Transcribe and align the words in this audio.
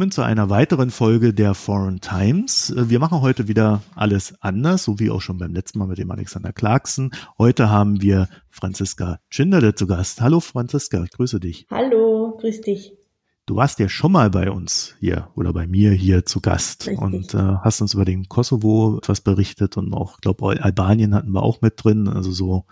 willkommen 0.00 0.12
zu 0.12 0.22
einer 0.22 0.48
weiteren 0.48 0.88
Folge 0.90 1.34
der 1.34 1.52
Foreign 1.52 2.00
Times. 2.00 2.72
Wir 2.74 2.98
machen 2.98 3.20
heute 3.20 3.48
wieder 3.48 3.82
alles 3.94 4.32
anders, 4.40 4.84
so 4.84 4.98
wie 4.98 5.10
auch 5.10 5.20
schon 5.20 5.36
beim 5.36 5.52
letzten 5.52 5.78
Mal 5.78 5.88
mit 5.88 5.98
dem 5.98 6.10
Alexander 6.10 6.54
Clarkson. 6.54 7.10
Heute 7.36 7.68
haben 7.68 8.00
wir 8.00 8.30
Franziska 8.48 9.20
Schindler 9.28 9.76
zu 9.76 9.86
Gast. 9.86 10.22
Hallo 10.22 10.40
Franziska, 10.40 11.04
ich 11.04 11.10
grüße 11.10 11.38
dich. 11.38 11.66
Hallo, 11.70 12.34
grüß 12.40 12.62
dich. 12.62 12.94
Du 13.44 13.56
warst 13.56 13.78
ja 13.78 13.90
schon 13.90 14.12
mal 14.12 14.30
bei 14.30 14.50
uns 14.50 14.94
hier 15.00 15.28
oder 15.34 15.52
bei 15.52 15.66
mir 15.66 15.92
hier 15.92 16.24
zu 16.24 16.40
Gast 16.40 16.86
Richtig. 16.86 16.98
und 16.98 17.34
äh, 17.34 17.56
hast 17.60 17.82
uns 17.82 17.92
über 17.92 18.06
den 18.06 18.26
Kosovo 18.26 18.96
etwas 18.96 19.20
berichtet 19.20 19.76
und 19.76 19.92
auch, 19.92 20.22
glaube 20.22 20.62
Albanien 20.62 21.14
hatten 21.14 21.32
wir 21.32 21.42
auch 21.42 21.60
mit 21.60 21.74
drin, 21.76 22.08
also 22.08 22.30
so, 22.30 22.64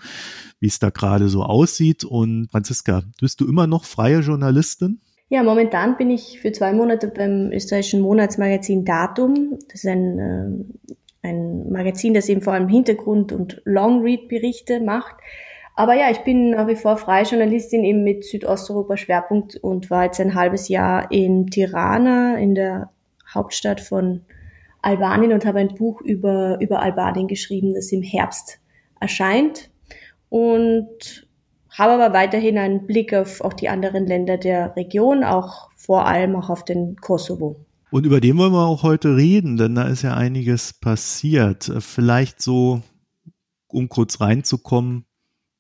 wie 0.60 0.68
es 0.68 0.78
da 0.78 0.88
gerade 0.88 1.28
so 1.28 1.42
aussieht. 1.42 2.04
Und 2.04 2.48
Franziska, 2.50 3.02
bist 3.20 3.42
du 3.42 3.46
immer 3.46 3.66
noch 3.66 3.84
freie 3.84 4.20
Journalistin? 4.20 5.02
Ja, 5.30 5.42
momentan 5.42 5.98
bin 5.98 6.10
ich 6.10 6.40
für 6.40 6.52
zwei 6.52 6.72
Monate 6.72 7.08
beim 7.08 7.52
österreichischen 7.52 8.00
Monatsmagazin 8.00 8.86
Datum. 8.86 9.58
Das 9.70 9.84
ist 9.84 9.86
ein, 9.86 10.18
äh, 10.18 11.28
ein 11.28 11.70
Magazin, 11.70 12.14
das 12.14 12.30
eben 12.30 12.40
vor 12.40 12.54
allem 12.54 12.68
Hintergrund- 12.68 13.32
und 13.32 13.60
Longread-Berichte 13.64 14.80
macht. 14.80 15.16
Aber 15.76 15.94
ja, 15.94 16.10
ich 16.10 16.20
bin 16.20 16.50
nach 16.50 16.66
wie 16.66 16.76
vor 16.76 16.96
freie 16.96 17.24
Journalistin 17.24 17.84
eben 17.84 18.02
mit 18.04 18.24
Südosteuropa 18.24 18.96
Schwerpunkt 18.96 19.56
und 19.56 19.90
war 19.90 20.04
jetzt 20.04 20.20
ein 20.20 20.34
halbes 20.34 20.68
Jahr 20.68 21.12
in 21.12 21.48
Tirana, 21.48 22.36
in 22.38 22.54
der 22.54 22.90
Hauptstadt 23.32 23.80
von 23.82 24.22
Albanien 24.80 25.32
und 25.34 25.44
habe 25.44 25.58
ein 25.58 25.74
Buch 25.74 26.00
über, 26.00 26.58
über 26.60 26.80
Albanien 26.80 27.28
geschrieben, 27.28 27.74
das 27.74 27.92
im 27.92 28.02
Herbst 28.02 28.60
erscheint. 28.98 29.70
Und 30.30 31.27
habe 31.78 31.92
aber 31.92 32.12
weiterhin 32.12 32.58
einen 32.58 32.86
Blick 32.86 33.14
auf 33.14 33.40
auch 33.40 33.52
die 33.52 33.68
anderen 33.68 34.06
Länder 34.06 34.36
der 34.36 34.74
Region, 34.76 35.22
auch 35.22 35.70
vor 35.76 36.06
allem 36.06 36.34
auch 36.36 36.50
auf 36.50 36.64
den 36.64 36.96
Kosovo. 36.96 37.64
Und 37.90 38.04
über 38.04 38.20
den 38.20 38.36
wollen 38.36 38.52
wir 38.52 38.66
auch 38.66 38.82
heute 38.82 39.16
reden, 39.16 39.56
denn 39.56 39.74
da 39.74 39.84
ist 39.84 40.02
ja 40.02 40.14
einiges 40.14 40.74
passiert. 40.74 41.72
Vielleicht 41.78 42.42
so, 42.42 42.82
um 43.68 43.88
kurz 43.88 44.20
reinzukommen, 44.20 45.06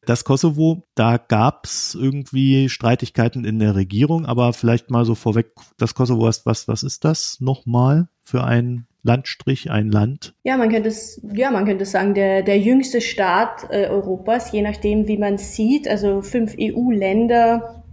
das 0.04 0.24
Kosovo, 0.24 0.88
da 0.94 1.18
gab 1.18 1.66
es 1.66 1.94
irgendwie 1.94 2.68
Streitigkeiten 2.68 3.44
in 3.44 3.58
der 3.58 3.74
Regierung, 3.74 4.26
aber 4.26 4.52
vielleicht 4.54 4.90
mal 4.90 5.04
so 5.04 5.14
vorweg, 5.14 5.52
das 5.76 5.94
Kosovo, 5.94 6.22
was, 6.22 6.44
was, 6.46 6.66
was 6.66 6.82
ist 6.82 7.04
das 7.04 7.40
nochmal 7.40 8.08
für 8.22 8.42
ein 8.42 8.87
Landstrich, 9.08 9.70
ein 9.70 9.90
Land? 9.90 10.34
Ja, 10.44 10.56
man 10.58 10.68
könnte 10.68 10.90
es, 10.90 11.20
ja, 11.32 11.50
man 11.50 11.64
könnte 11.64 11.86
sagen, 11.86 12.14
der, 12.14 12.42
der 12.42 12.58
jüngste 12.58 13.00
Staat 13.00 13.66
äh, 13.70 13.86
Europas, 13.86 14.52
je 14.52 14.62
nachdem, 14.62 15.08
wie 15.08 15.16
man 15.16 15.38
sieht. 15.38 15.88
Also 15.88 16.20
fünf 16.20 16.54
EU-Länder, 16.60 17.84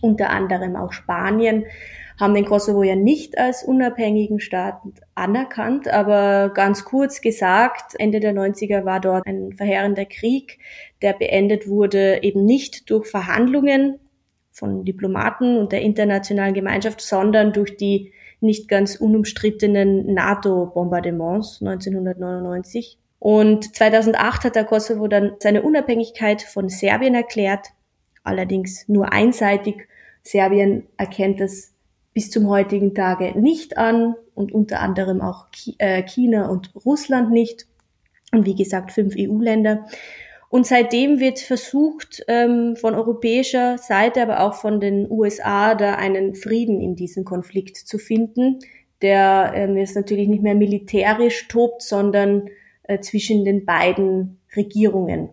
unter 0.00 0.30
anderem 0.30 0.74
auch 0.74 0.92
Spanien, 0.92 1.64
haben 2.18 2.34
den 2.34 2.44
Kosovo 2.44 2.82
ja 2.82 2.96
nicht 2.96 3.38
als 3.38 3.64
unabhängigen 3.64 4.40
Staat 4.40 4.80
anerkannt, 5.14 5.88
aber 5.88 6.50
ganz 6.54 6.84
kurz 6.84 7.20
gesagt, 7.20 7.94
Ende 7.98 8.20
der 8.20 8.34
90er 8.34 8.84
war 8.84 9.00
dort 9.00 9.26
ein 9.26 9.52
verheerender 9.52 10.04
Krieg, 10.04 10.58
der 11.02 11.12
beendet 11.12 11.68
wurde 11.68 12.22
eben 12.22 12.44
nicht 12.44 12.90
durch 12.90 13.08
Verhandlungen 13.08 13.98
von 14.52 14.84
Diplomaten 14.84 15.56
und 15.56 15.72
der 15.72 15.82
internationalen 15.82 16.54
Gemeinschaft, 16.54 17.00
sondern 17.00 17.52
durch 17.52 17.76
die 17.76 18.12
nicht 18.44 18.68
ganz 18.68 18.96
unumstrittenen 18.96 20.14
NATO-Bombardements 20.14 21.60
1999. 21.60 22.98
Und 23.18 23.74
2008 23.74 24.44
hat 24.44 24.56
der 24.56 24.64
Kosovo 24.64 25.08
dann 25.08 25.32
seine 25.40 25.62
Unabhängigkeit 25.62 26.42
von 26.42 26.68
Serbien 26.68 27.14
erklärt, 27.14 27.68
allerdings 28.22 28.86
nur 28.88 29.12
einseitig. 29.12 29.88
Serbien 30.22 30.86
erkennt 30.96 31.40
das 31.40 31.72
bis 32.12 32.30
zum 32.30 32.48
heutigen 32.48 32.94
Tage 32.94 33.38
nicht 33.38 33.76
an 33.76 34.14
und 34.34 34.52
unter 34.52 34.80
anderem 34.80 35.20
auch 35.20 35.46
äh, 35.78 36.02
China 36.02 36.48
und 36.48 36.70
Russland 36.84 37.30
nicht. 37.30 37.66
Und 38.32 38.46
wie 38.46 38.54
gesagt, 38.54 38.92
fünf 38.92 39.14
EU-Länder. 39.18 39.86
Und 40.54 40.68
seitdem 40.68 41.18
wird 41.18 41.40
versucht, 41.40 42.22
ähm, 42.28 42.76
von 42.76 42.94
europäischer 42.94 43.76
Seite, 43.76 44.22
aber 44.22 44.38
auch 44.38 44.54
von 44.54 44.78
den 44.78 45.10
USA, 45.10 45.74
da 45.74 45.96
einen 45.96 46.36
Frieden 46.36 46.80
in 46.80 46.94
diesem 46.94 47.24
Konflikt 47.24 47.76
zu 47.76 47.98
finden, 47.98 48.60
der 49.02 49.50
ähm, 49.56 49.76
jetzt 49.76 49.96
natürlich 49.96 50.28
nicht 50.28 50.44
mehr 50.44 50.54
militärisch 50.54 51.48
tobt, 51.48 51.82
sondern 51.82 52.50
äh, 52.84 53.00
zwischen 53.00 53.44
den 53.44 53.66
beiden 53.66 54.38
Regierungen. 54.54 55.30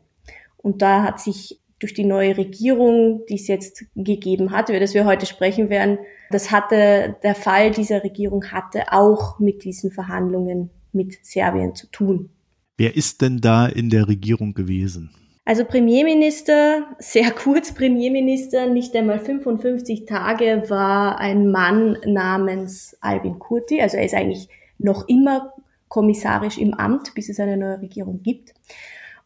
Und 0.58 0.82
da 0.82 1.04
hat 1.04 1.20
sich 1.20 1.62
durch 1.78 1.94
die 1.94 2.06
neue 2.06 2.36
Regierung, 2.36 3.24
die 3.30 3.36
es 3.36 3.48
jetzt 3.48 3.86
gegeben 3.96 4.50
hat, 4.50 4.70
über 4.70 4.80
das 4.80 4.96
wir 4.96 5.06
heute 5.06 5.28
sprechen 5.28 5.70
werden, 5.70 6.00
das 6.32 6.50
hatte, 6.50 7.16
der 7.22 7.36
Fall 7.36 7.70
dieser 7.70 8.04
Regierung 8.04 8.46
hatte 8.52 8.92
auch 8.92 9.38
mit 9.38 9.66
diesen 9.66 9.92
Verhandlungen 9.92 10.72
mit 10.94 11.24
Serbien 11.24 11.76
zu 11.76 11.86
tun. 11.92 12.32
Wer 12.82 12.96
ist 12.96 13.22
denn 13.22 13.42
da 13.42 13.68
in 13.68 13.92
der 13.92 14.08
Regierung 14.08 14.56
gewesen? 14.56 15.12
Also 15.46 15.66
Premierminister, 15.66 16.88
sehr 16.98 17.30
kurz 17.30 17.76
Premierminister, 17.76 18.66
nicht 18.66 18.96
einmal 18.96 19.20
55 19.20 20.08
Tage, 20.08 20.64
war 20.68 21.20
ein 21.20 21.52
Mann 21.52 21.98
namens 22.08 22.98
Albin 23.00 23.38
Kurti. 23.38 23.80
Also 23.80 23.98
er 23.98 24.06
ist 24.06 24.16
eigentlich 24.16 24.50
noch 24.80 25.08
immer 25.08 25.54
kommissarisch 25.90 26.58
im 26.58 26.74
Amt, 26.74 27.14
bis 27.14 27.30
es 27.30 27.40
eine 27.40 27.56
neue 27.56 27.82
Regierung 27.82 28.24
gibt. 28.24 28.56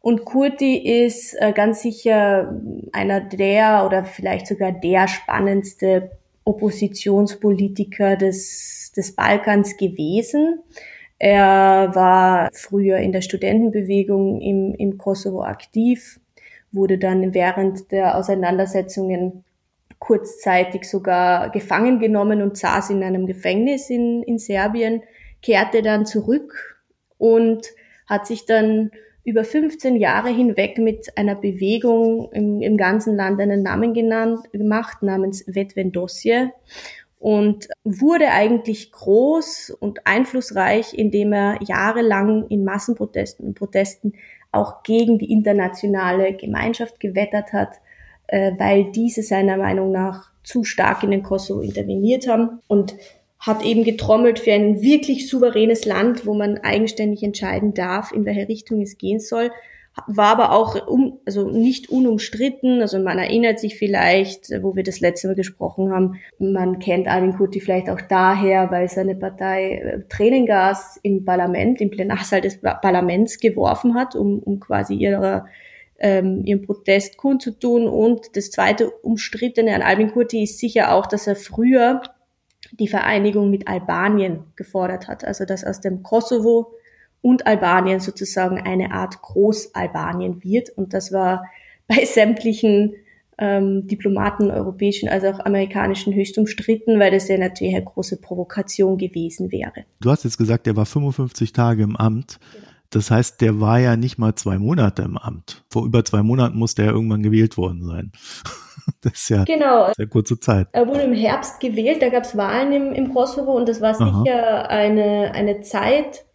Und 0.01 0.25
Kurti 0.25 1.05
ist 1.05 1.33
äh, 1.39 1.53
ganz 1.53 1.81
sicher 1.81 2.61
einer 2.91 3.21
der 3.21 3.85
oder 3.85 4.03
vielleicht 4.03 4.47
sogar 4.47 4.73
der 4.73 5.07
spannendste 5.07 6.11
Oppositionspolitiker 6.43 8.17
des, 8.17 8.91
des 8.97 9.15
Balkans 9.15 9.77
gewesen. 9.77 10.59
Er 11.17 11.91
war 11.95 12.49
früher 12.53 12.97
in 12.97 13.11
der 13.11 13.21
Studentenbewegung 13.21 14.41
im, 14.41 14.75
im 14.75 14.97
Kosovo 14.97 15.43
aktiv, 15.43 16.19
wurde 16.71 16.97
dann 16.97 17.33
während 17.33 17.91
der 17.91 18.17
Auseinandersetzungen 18.17 19.45
kurzzeitig 19.99 20.89
sogar 20.89 21.49
gefangen 21.51 21.99
genommen 21.99 22.41
und 22.41 22.57
saß 22.57 22.89
in 22.89 23.03
einem 23.03 23.27
Gefängnis 23.27 23.89
in, 23.89 24.23
in 24.23 24.37
Serbien, 24.37 25.03
kehrte 25.41 25.81
dann 25.81 26.05
zurück 26.05 26.77
und 27.17 27.67
hat 28.07 28.27
sich 28.27 28.45
dann 28.45 28.91
über 29.23 29.43
15 29.43 29.95
Jahre 29.95 30.29
hinweg 30.29 30.77
mit 30.77 31.17
einer 31.17 31.35
Bewegung 31.35 32.31
im, 32.33 32.61
im 32.61 32.77
ganzen 32.77 33.15
Land 33.15 33.39
einen 33.41 33.63
Namen 33.63 33.93
genannt, 33.93 34.51
gemacht, 34.51 35.01
namens 35.01 35.43
Vetvendosje 35.47 36.51
und 37.25 37.69
wurde 37.83 38.29
eigentlich 38.29 38.91
groß 38.91 39.75
und 39.79 40.05
einflussreich, 40.05 40.93
indem 40.93 41.33
er 41.33 41.57
jahrelang 41.63 42.45
in 42.49 42.63
Massenprotesten 42.63 43.47
und 43.47 43.55
Protesten 43.55 44.13
auch 44.51 44.83
gegen 44.83 45.17
die 45.17 45.31
internationale 45.31 46.33
Gemeinschaft 46.35 46.99
gewettert 46.99 47.51
hat, 47.51 47.81
äh, 48.27 48.51
weil 48.59 48.91
diese 48.91 49.23
seiner 49.23 49.57
Meinung 49.57 49.91
nach 49.91 50.29
zu 50.43 50.63
stark 50.63 51.01
in 51.01 51.09
den 51.09 51.23
Kosovo 51.23 51.61
interveniert 51.61 52.27
haben 52.27 52.59
und 52.67 52.95
hat 53.39 53.65
eben 53.65 53.83
getrommelt 53.83 54.37
für 54.37 54.53
ein 54.53 54.83
wirklich 54.83 55.27
souveränes 55.27 55.83
Land, 55.85 56.27
wo 56.27 56.35
man 56.35 56.59
eigenständig 56.59 57.23
entscheiden 57.23 57.73
darf, 57.73 58.11
in 58.11 58.25
welche 58.25 58.47
Richtung 58.47 58.83
es 58.83 58.99
gehen 58.99 59.19
soll 59.19 59.49
war 60.07 60.27
aber 60.27 60.51
auch 60.51 60.87
um, 60.87 61.19
also 61.25 61.49
nicht 61.49 61.89
unumstritten. 61.89 62.81
Also 62.81 62.99
man 62.99 63.17
erinnert 63.17 63.59
sich 63.59 63.77
vielleicht, 63.77 64.51
wo 64.61 64.75
wir 64.75 64.83
das 64.83 64.99
letzte 64.99 65.27
Mal 65.27 65.35
gesprochen 65.35 65.91
haben, 65.91 66.19
man 66.37 66.79
kennt 66.79 67.07
Arvin 67.07 67.37
Kuti 67.37 67.61
vielleicht 67.61 67.89
auch 67.89 68.01
daher, 68.01 68.71
weil 68.71 68.89
seine 68.89 69.15
Partei 69.15 69.75
äh, 69.75 69.99
Tränengas 70.09 70.99
im 71.01 71.23
Parlament, 71.23 71.79
im 71.79 71.91
Plenarsaal 71.91 72.41
des 72.41 72.59
Parlaments 72.59 73.39
geworfen 73.39 73.95
hat, 73.95 74.15
um, 74.15 74.39
um 74.39 74.59
quasi 74.59 74.95
ihre, 74.95 75.45
ähm, 75.97 76.43
ihren 76.43 76.61
Protest 76.63 77.15
kundzutun. 77.17 77.87
Und 77.87 78.35
das 78.35 78.51
zweite 78.51 78.89
umstrittene 78.89 79.73
an 79.73 79.81
Albin 79.81 80.11
Kurti 80.11 80.43
ist 80.43 80.59
sicher 80.59 80.93
auch, 80.93 81.05
dass 81.05 81.25
er 81.25 81.37
früher 81.37 82.01
die 82.71 82.89
Vereinigung 82.89 83.49
mit 83.49 83.69
Albanien 83.69 84.43
gefordert 84.57 85.07
hat. 85.07 85.23
Also 85.23 85.45
dass 85.45 85.63
aus 85.63 85.79
dem 85.79 86.03
Kosovo 86.03 86.73
und 87.25 87.47
Albanien 87.47 87.99
sozusagen 87.99 88.61
eine 88.61 88.91
Art 88.91 89.19
Großalbanien 89.23 90.43
wird. 90.43 90.69
Und 90.69 90.93
das 90.93 91.11
war 91.11 91.45
bei 91.87 92.05
sämtlichen 92.05 92.93
ähm, 93.39 93.87
Diplomaten, 93.87 94.51
europäischen 94.51 95.09
als 95.09 95.23
auch 95.23 95.39
amerikanischen, 95.39 96.13
höchst 96.13 96.37
umstritten, 96.37 96.99
weil 96.99 97.09
das 97.09 97.27
ja 97.27 97.39
natürlich 97.39 97.73
eine 97.73 97.83
große 97.83 98.21
Provokation 98.21 98.99
gewesen 98.99 99.51
wäre. 99.51 99.85
Du 100.01 100.11
hast 100.11 100.23
jetzt 100.23 100.37
gesagt, 100.37 100.67
er 100.67 100.75
war 100.75 100.85
55 100.85 101.51
Tage 101.51 101.81
im 101.81 101.95
Amt. 101.95 102.37
Genau. 102.53 102.65
Das 102.91 103.09
heißt, 103.09 103.41
der 103.41 103.59
war 103.59 103.79
ja 103.79 103.97
nicht 103.97 104.19
mal 104.19 104.35
zwei 104.35 104.59
Monate 104.59 105.01
im 105.01 105.17
Amt. 105.17 105.63
Vor 105.71 105.83
über 105.83 106.05
zwei 106.05 106.21
Monaten 106.21 106.59
musste 106.59 106.83
er 106.83 106.91
irgendwann 106.91 107.23
gewählt 107.23 107.57
worden 107.57 107.83
sein. 107.83 108.11
Das 109.01 109.13
ist 109.13 109.29
ja 109.29 109.43
genau. 109.45 109.91
sehr 109.97 110.05
kurze 110.05 110.39
Zeit. 110.39 110.67
Er 110.71 110.87
wurde 110.87 111.01
im 111.01 111.13
Herbst 111.13 111.59
gewählt, 111.59 112.03
da 112.03 112.09
gab 112.09 112.23
es 112.23 112.37
Wahlen 112.37 112.71
im, 112.71 112.93
im 112.93 113.11
Kosovo 113.15 113.53
und 113.53 113.67
das 113.67 113.81
war 113.81 113.95
sicher 113.95 114.69
eine, 114.69 115.31
eine 115.33 115.61
Zeit, 115.61 116.25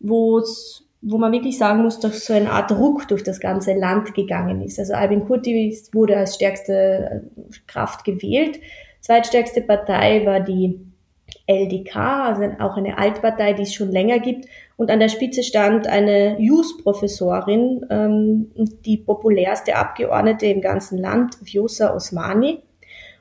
wo 0.00 0.38
es 0.38 0.88
wo 1.00 1.18
man 1.18 1.32
wirklich 1.32 1.58
sagen 1.58 1.82
muss, 1.82 2.00
dass 2.00 2.26
so 2.26 2.32
eine 2.32 2.50
Art 2.50 2.72
Ruck 2.72 3.06
durch 3.08 3.22
das 3.22 3.38
ganze 3.38 3.72
Land 3.74 4.14
gegangen 4.14 4.62
ist. 4.62 4.78
Also 4.78 4.94
Albin 4.94 5.24
Kurti 5.24 5.76
wurde 5.92 6.16
als 6.16 6.34
stärkste 6.34 7.22
äh, 7.36 7.52
Kraft 7.66 8.04
gewählt. 8.04 8.58
Zweitstärkste 9.00 9.60
Partei 9.62 10.26
war 10.26 10.40
die 10.40 10.80
LDK, 11.46 11.96
also 11.96 12.42
auch 12.58 12.76
eine 12.76 12.98
Altpartei, 12.98 13.52
die 13.52 13.62
es 13.62 13.74
schon 13.74 13.92
länger 13.92 14.18
gibt. 14.18 14.46
Und 14.76 14.90
an 14.90 14.98
der 14.98 15.08
Spitze 15.08 15.42
stand 15.42 15.86
eine 15.86 16.40
Jus-Professorin, 16.40 17.86
ähm, 17.90 18.50
die 18.84 18.96
populärste 18.96 19.76
Abgeordnete 19.76 20.46
im 20.46 20.60
ganzen 20.60 20.98
Land, 20.98 21.36
Vjosa 21.42 21.94
Osmani. 21.94 22.58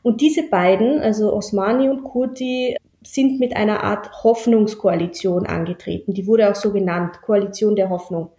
Und 0.02 0.22
diese 0.22 0.50
beiden, 0.50 1.00
also 1.00 1.34
Osmani 1.34 1.90
und 1.90 2.04
Kurti, 2.04 2.76
sind 3.14 3.40
mit 3.40 3.56
einer 3.56 3.84
Art 3.84 4.24
Hoffnungskoalition 4.24 5.46
angetreten. 5.46 6.14
Die 6.14 6.28
wurde 6.28 6.50
auch 6.50 6.56
so 6.56 6.72
genannt, 6.72 7.22
Koalition 7.22 7.76
der 7.76 7.90
Hoffnung. 7.90 8.30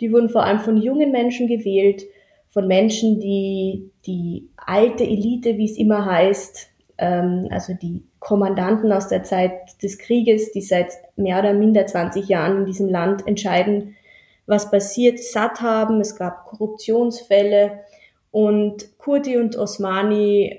Die 0.00 0.12
wurden 0.12 0.28
vor 0.28 0.44
allem 0.44 0.60
von 0.60 0.76
jungen 0.76 1.12
Menschen 1.12 1.48
gewählt, 1.48 2.04
von 2.50 2.66
Menschen, 2.66 3.20
die 3.20 3.90
die 4.06 4.48
alte 4.56 5.04
Elite, 5.04 5.56
wie 5.58 5.64
es 5.64 5.76
immer 5.76 6.06
heißt, 6.06 6.70
ähm, 6.98 7.48
also 7.50 7.74
die 7.74 8.02
Kommandanten 8.18 8.92
aus 8.92 9.08
der 9.08 9.22
Zeit 9.22 9.82
des 9.82 9.98
Krieges, 9.98 10.52
die 10.52 10.62
seit 10.62 10.92
mehr 11.16 11.38
oder 11.38 11.52
minder 11.52 11.86
20 11.86 12.28
Jahren 12.28 12.58
in 12.58 12.66
diesem 12.66 12.88
Land 12.88 13.26
entscheiden, 13.26 13.96
was 14.46 14.70
passiert, 14.70 15.18
satt 15.20 15.60
haben. 15.60 16.00
Es 16.00 16.16
gab 16.16 16.46
Korruptionsfälle 16.46 17.80
und 18.30 18.98
Kurdi 18.98 19.36
und 19.36 19.56
Osmani 19.56 20.58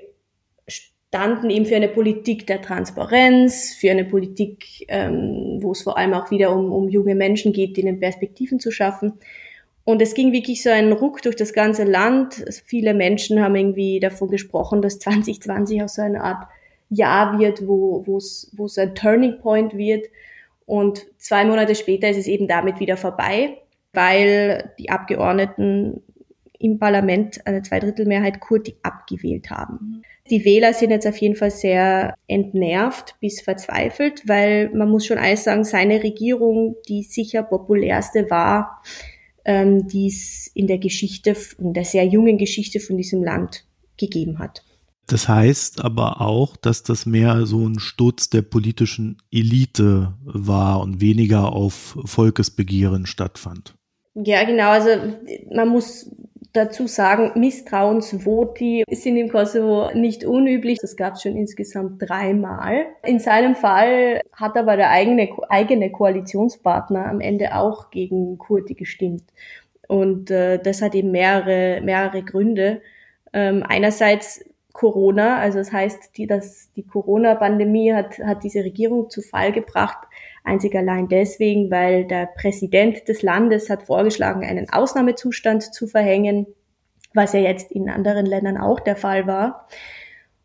standen 1.10 1.50
eben 1.50 1.66
für 1.66 1.74
eine 1.74 1.88
Politik 1.88 2.46
der 2.46 2.62
Transparenz, 2.62 3.74
für 3.74 3.90
eine 3.90 4.04
Politik, 4.04 4.86
ähm, 4.86 5.58
wo 5.60 5.72
es 5.72 5.82
vor 5.82 5.98
allem 5.98 6.14
auch 6.14 6.30
wieder 6.30 6.54
um, 6.54 6.70
um 6.70 6.88
junge 6.88 7.16
Menschen 7.16 7.52
geht, 7.52 7.76
denen 7.76 7.98
Perspektiven 7.98 8.60
zu 8.60 8.70
schaffen. 8.70 9.14
Und 9.82 10.00
es 10.00 10.14
ging 10.14 10.32
wirklich 10.32 10.62
so 10.62 10.70
ein 10.70 10.92
Ruck 10.92 11.20
durch 11.22 11.34
das 11.34 11.52
ganze 11.52 11.82
Land. 11.82 12.44
Viele 12.64 12.94
Menschen 12.94 13.42
haben 13.42 13.56
irgendwie 13.56 13.98
davon 13.98 14.28
gesprochen, 14.28 14.82
dass 14.82 14.98
2020 15.00 15.82
auch 15.82 15.88
so 15.88 16.00
eine 16.00 16.22
Art 16.22 16.46
Jahr 16.90 17.40
wird, 17.40 17.66
wo 17.66 18.04
es 18.16 18.52
wo 18.56 18.66
es 18.66 18.78
ein 18.78 18.94
Turning 18.94 19.38
Point 19.40 19.76
wird. 19.76 20.06
Und 20.64 21.06
zwei 21.18 21.44
Monate 21.44 21.74
später 21.74 22.08
ist 22.08 22.18
es 22.18 22.28
eben 22.28 22.46
damit 22.46 22.78
wieder 22.78 22.96
vorbei, 22.96 23.58
weil 23.92 24.72
die 24.78 24.90
Abgeordneten 24.90 26.02
im 26.60 26.78
Parlament 26.78 27.44
eine 27.46 27.62
Zweidrittelmehrheit 27.62 28.38
Kurti 28.38 28.76
abgewählt 28.82 29.50
haben. 29.50 30.02
Die 30.30 30.44
Wähler 30.44 30.74
sind 30.74 30.90
jetzt 30.90 31.06
auf 31.06 31.16
jeden 31.16 31.34
Fall 31.34 31.50
sehr 31.50 32.14
entnervt 32.28 33.16
bis 33.20 33.40
verzweifelt, 33.40 34.22
weil 34.28 34.70
man 34.74 34.90
muss 34.90 35.06
schon 35.06 35.18
alles 35.18 35.44
sagen, 35.44 35.64
seine 35.64 36.02
Regierung, 36.02 36.76
die 36.88 37.02
sicher 37.02 37.42
populärste 37.42 38.30
war, 38.30 38.82
ähm, 39.44 39.88
die 39.88 40.06
es 40.06 40.50
in 40.54 40.66
der 40.66 40.78
Geschichte, 40.78 41.34
in 41.58 41.72
der 41.72 41.84
sehr 41.84 42.04
jungen 42.04 42.36
Geschichte 42.36 42.78
von 42.78 42.98
diesem 42.98 43.24
Land 43.24 43.64
gegeben 43.96 44.38
hat. 44.38 44.62
Das 45.06 45.28
heißt 45.28 45.82
aber 45.82 46.20
auch, 46.20 46.56
dass 46.56 46.84
das 46.84 47.06
mehr 47.06 47.46
so 47.46 47.66
ein 47.66 47.80
Sturz 47.80 48.30
der 48.30 48.42
politischen 48.42 49.16
Elite 49.32 50.14
war 50.22 50.80
und 50.80 51.00
weniger 51.00 51.52
auf 51.52 51.98
Volkesbegehren 52.04 53.06
stattfand. 53.06 53.74
Ja, 54.14 54.44
genau. 54.44 54.70
Also 54.70 54.90
man 55.52 55.68
muss 55.68 56.10
dazu 56.52 56.86
sagen, 56.86 57.32
Misstrauensvoti 57.38 58.84
sind 58.90 59.16
im 59.16 59.28
Kosovo 59.30 59.90
nicht 59.94 60.24
unüblich. 60.24 60.78
Das 60.80 60.96
gab 60.96 61.14
es 61.14 61.22
schon 61.22 61.36
insgesamt 61.36 62.02
dreimal. 62.02 62.86
In 63.04 63.20
seinem 63.20 63.54
Fall 63.54 64.20
hat 64.32 64.56
aber 64.56 64.76
der 64.76 64.90
eigene, 64.90 65.28
eigene 65.48 65.90
Koalitionspartner 65.90 67.06
am 67.06 67.20
Ende 67.20 67.54
auch 67.54 67.90
gegen 67.90 68.38
Kurti 68.38 68.74
gestimmt. 68.74 69.24
Und 69.88 70.30
äh, 70.30 70.58
das 70.58 70.82
hat 70.82 70.94
eben 70.94 71.10
mehrere, 71.10 71.80
mehrere 71.82 72.22
Gründe. 72.22 72.82
Ähm, 73.32 73.64
einerseits 73.66 74.44
Corona, 74.72 75.38
also 75.38 75.58
das 75.58 75.72
heißt, 75.72 76.16
die, 76.16 76.26
das, 76.26 76.70
die 76.76 76.86
Corona-Pandemie 76.86 77.92
hat, 77.92 78.18
hat 78.18 78.44
diese 78.44 78.60
Regierung 78.60 79.10
zu 79.10 79.20
Fall 79.20 79.52
gebracht, 79.52 79.98
einzig 80.44 80.74
allein 80.74 81.08
deswegen, 81.08 81.70
weil 81.70 82.06
der 82.06 82.26
Präsident 82.26 83.08
des 83.08 83.22
Landes 83.22 83.70
hat 83.70 83.84
vorgeschlagen, 83.84 84.44
einen 84.44 84.70
Ausnahmezustand 84.70 85.74
zu 85.74 85.86
verhängen, 85.86 86.46
was 87.14 87.32
ja 87.32 87.40
jetzt 87.40 87.72
in 87.72 87.90
anderen 87.90 88.26
Ländern 88.26 88.56
auch 88.56 88.80
der 88.80 88.96
Fall 88.96 89.26
war. 89.26 89.68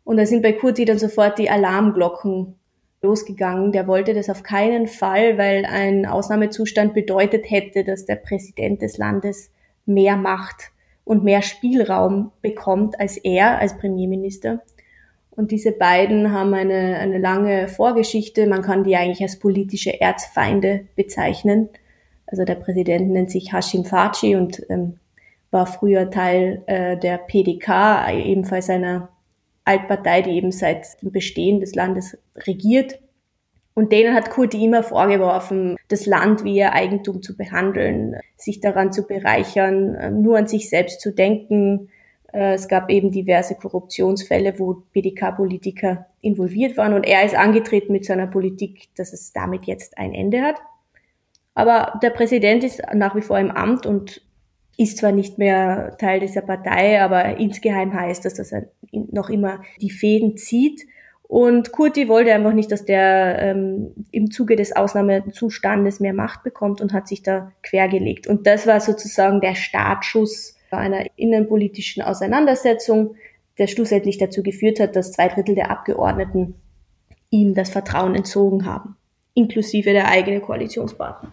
Und 0.04 0.18
da 0.18 0.26
sind 0.26 0.42
bei 0.42 0.52
Kurti 0.52 0.84
dann 0.84 0.98
sofort 0.98 1.38
die 1.38 1.50
Alarmglocken 1.50 2.54
losgegangen. 3.02 3.72
Der 3.72 3.86
wollte 3.86 4.14
das 4.14 4.30
auf 4.30 4.42
keinen 4.42 4.86
Fall, 4.86 5.38
weil 5.38 5.64
ein 5.64 6.06
Ausnahmezustand 6.06 6.94
bedeutet 6.94 7.50
hätte, 7.50 7.84
dass 7.84 8.04
der 8.04 8.16
Präsident 8.16 8.82
des 8.82 8.98
Landes 8.98 9.50
mehr 9.84 10.16
Macht 10.16 10.70
und 11.04 11.24
mehr 11.24 11.42
Spielraum 11.42 12.32
bekommt 12.42 12.98
als 13.00 13.16
er 13.16 13.58
als 13.58 13.78
Premierminister. 13.78 14.62
Und 15.36 15.50
diese 15.50 15.72
beiden 15.72 16.32
haben 16.32 16.54
eine, 16.54 16.96
eine 16.96 17.18
lange 17.18 17.68
Vorgeschichte. 17.68 18.46
Man 18.46 18.62
kann 18.62 18.84
die 18.84 18.96
eigentlich 18.96 19.22
als 19.22 19.38
politische 19.38 20.00
Erzfeinde 20.00 20.86
bezeichnen. 20.96 21.68
Also 22.26 22.44
der 22.44 22.54
Präsident 22.56 23.10
nennt 23.10 23.30
sich 23.30 23.52
Hashim 23.52 23.84
Faci 23.84 24.34
und 24.34 24.62
ähm, 24.70 24.98
war 25.50 25.66
früher 25.66 26.10
Teil 26.10 26.62
äh, 26.66 26.96
der 26.96 27.18
PDK, 27.18 28.10
ebenfalls 28.10 28.70
einer 28.70 29.10
Altpartei, 29.64 30.22
die 30.22 30.30
eben 30.30 30.52
seit 30.52 31.00
dem 31.02 31.12
Bestehen 31.12 31.60
des 31.60 31.74
Landes 31.74 32.18
regiert. 32.46 32.98
Und 33.74 33.92
denen 33.92 34.14
hat 34.14 34.30
Kurti 34.30 34.64
immer 34.64 34.82
vorgeworfen, 34.82 35.76
das 35.88 36.06
Land 36.06 36.44
wie 36.44 36.56
ihr 36.56 36.72
Eigentum 36.72 37.20
zu 37.20 37.36
behandeln, 37.36 38.16
sich 38.36 38.60
daran 38.60 38.90
zu 38.90 39.06
bereichern, 39.06 39.94
äh, 39.94 40.10
nur 40.10 40.38
an 40.38 40.46
sich 40.46 40.70
selbst 40.70 41.00
zu 41.02 41.12
denken. 41.12 41.90
Äh, 42.32 42.54
es 42.54 42.68
gab 42.68 42.90
eben 42.90 43.10
diverse 43.10 43.54
Korruptionsfälle, 43.54 44.58
wo 44.58 44.82
BDK-Politiker 44.92 46.06
involviert 46.20 46.76
waren 46.76 46.92
und 46.92 47.04
er 47.04 47.24
ist 47.24 47.36
angetreten 47.36 47.92
mit 47.92 48.04
seiner 48.04 48.26
Politik, 48.26 48.88
dass 48.96 49.12
es 49.12 49.32
damit 49.32 49.64
jetzt 49.64 49.98
ein 49.98 50.14
Ende 50.14 50.42
hat. 50.42 50.56
Aber 51.54 51.98
der 52.02 52.10
Präsident 52.10 52.64
ist 52.64 52.82
nach 52.92 53.14
wie 53.16 53.22
vor 53.22 53.38
im 53.38 53.50
Amt 53.50 53.86
und 53.86 54.22
ist 54.76 54.98
zwar 54.98 55.12
nicht 55.12 55.38
mehr 55.38 55.96
Teil 55.98 56.20
dieser 56.20 56.42
Partei, 56.42 57.00
aber 57.00 57.38
insgeheim 57.38 57.94
heißt 57.94 58.24
das, 58.24 58.34
dass 58.34 58.52
er 58.52 58.68
noch 58.92 59.30
immer 59.30 59.62
die 59.80 59.90
Fäden 59.90 60.36
zieht. 60.36 60.82
Und 61.22 61.72
Kurti 61.72 62.08
wollte 62.08 62.32
einfach 62.32 62.52
nicht, 62.52 62.70
dass 62.70 62.84
der 62.84 63.38
ähm, 63.40 64.06
im 64.12 64.30
Zuge 64.30 64.54
des 64.54 64.76
Ausnahmezustandes 64.76 65.98
mehr 65.98 66.12
Macht 66.12 66.44
bekommt 66.44 66.80
und 66.80 66.92
hat 66.92 67.08
sich 67.08 67.22
da 67.22 67.52
quergelegt. 67.62 68.26
Und 68.28 68.46
das 68.46 68.66
war 68.66 68.80
sozusagen 68.80 69.40
der 69.40 69.54
Startschuss 69.54 70.55
einer 70.70 71.06
innenpolitischen 71.16 72.02
Auseinandersetzung, 72.02 73.16
der 73.58 73.66
schlussendlich 73.66 74.18
dazu 74.18 74.42
geführt 74.42 74.80
hat, 74.80 74.96
dass 74.96 75.12
zwei 75.12 75.28
Drittel 75.28 75.54
der 75.54 75.70
Abgeordneten 75.70 76.54
ihm 77.30 77.54
das 77.54 77.70
Vertrauen 77.70 78.14
entzogen 78.14 78.66
haben, 78.66 78.96
inklusive 79.34 79.92
der 79.92 80.08
eigenen 80.08 80.42
Koalitionspartner 80.42 81.32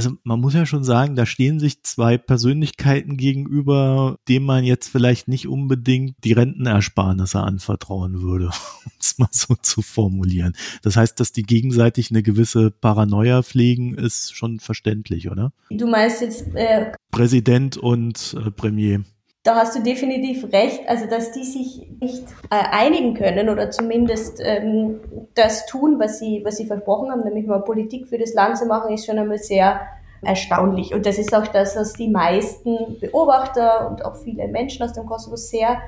also 0.00 0.16
man 0.22 0.40
muss 0.40 0.54
ja 0.54 0.64
schon 0.64 0.82
sagen, 0.82 1.14
da 1.14 1.26
stehen 1.26 1.60
sich 1.60 1.82
zwei 1.82 2.16
Persönlichkeiten 2.16 3.18
gegenüber, 3.18 4.16
denen 4.28 4.46
man 4.46 4.64
jetzt 4.64 4.88
vielleicht 4.88 5.28
nicht 5.28 5.46
unbedingt 5.46 6.14
die 6.24 6.32
Rentenersparnisse 6.32 7.38
anvertrauen 7.38 8.22
würde, 8.22 8.46
um 8.86 8.92
es 8.98 9.18
mal 9.18 9.28
so 9.30 9.56
zu 9.56 9.82
formulieren. 9.82 10.54
Das 10.80 10.96
heißt, 10.96 11.20
dass 11.20 11.32
die 11.32 11.42
gegenseitig 11.42 12.10
eine 12.10 12.22
gewisse 12.22 12.70
Paranoia 12.70 13.42
pflegen, 13.42 13.94
ist 13.94 14.34
schon 14.34 14.58
verständlich, 14.58 15.30
oder? 15.30 15.52
Du 15.68 15.86
meinst 15.86 16.22
jetzt 16.22 16.46
äh, 16.54 16.92
Präsident 17.10 17.76
und 17.76 18.34
äh, 18.42 18.50
Premier. 18.50 19.04
Da 19.42 19.54
hast 19.54 19.74
du 19.74 19.82
definitiv 19.82 20.52
recht, 20.52 20.86
also 20.86 21.06
dass 21.06 21.32
die 21.32 21.44
sich 21.44 21.88
nicht 21.98 22.24
äh, 22.50 22.62
einigen 22.72 23.14
können 23.14 23.48
oder 23.48 23.70
zumindest 23.70 24.38
ähm, 24.44 25.00
das 25.34 25.64
tun, 25.64 25.98
was 25.98 26.18
sie, 26.18 26.42
was 26.44 26.58
sie 26.58 26.66
versprochen 26.66 27.10
haben, 27.10 27.22
nämlich 27.22 27.46
mal 27.46 27.62
Politik 27.62 28.08
für 28.08 28.18
das 28.18 28.34
Land 28.34 28.58
zu 28.58 28.66
machen, 28.66 28.92
ist 28.92 29.06
schon 29.06 29.18
einmal 29.18 29.38
sehr 29.38 29.80
erstaunlich. 30.20 30.92
Und 30.92 31.06
das 31.06 31.16
ist 31.16 31.34
auch 31.34 31.46
das, 31.46 31.74
was 31.74 31.94
die 31.94 32.08
meisten 32.08 32.98
Beobachter 33.00 33.88
und 33.88 34.04
auch 34.04 34.16
viele 34.16 34.46
Menschen 34.46 34.82
aus 34.82 34.92
dem 34.92 35.06
Kosovo 35.06 35.36
sehr 35.36 35.80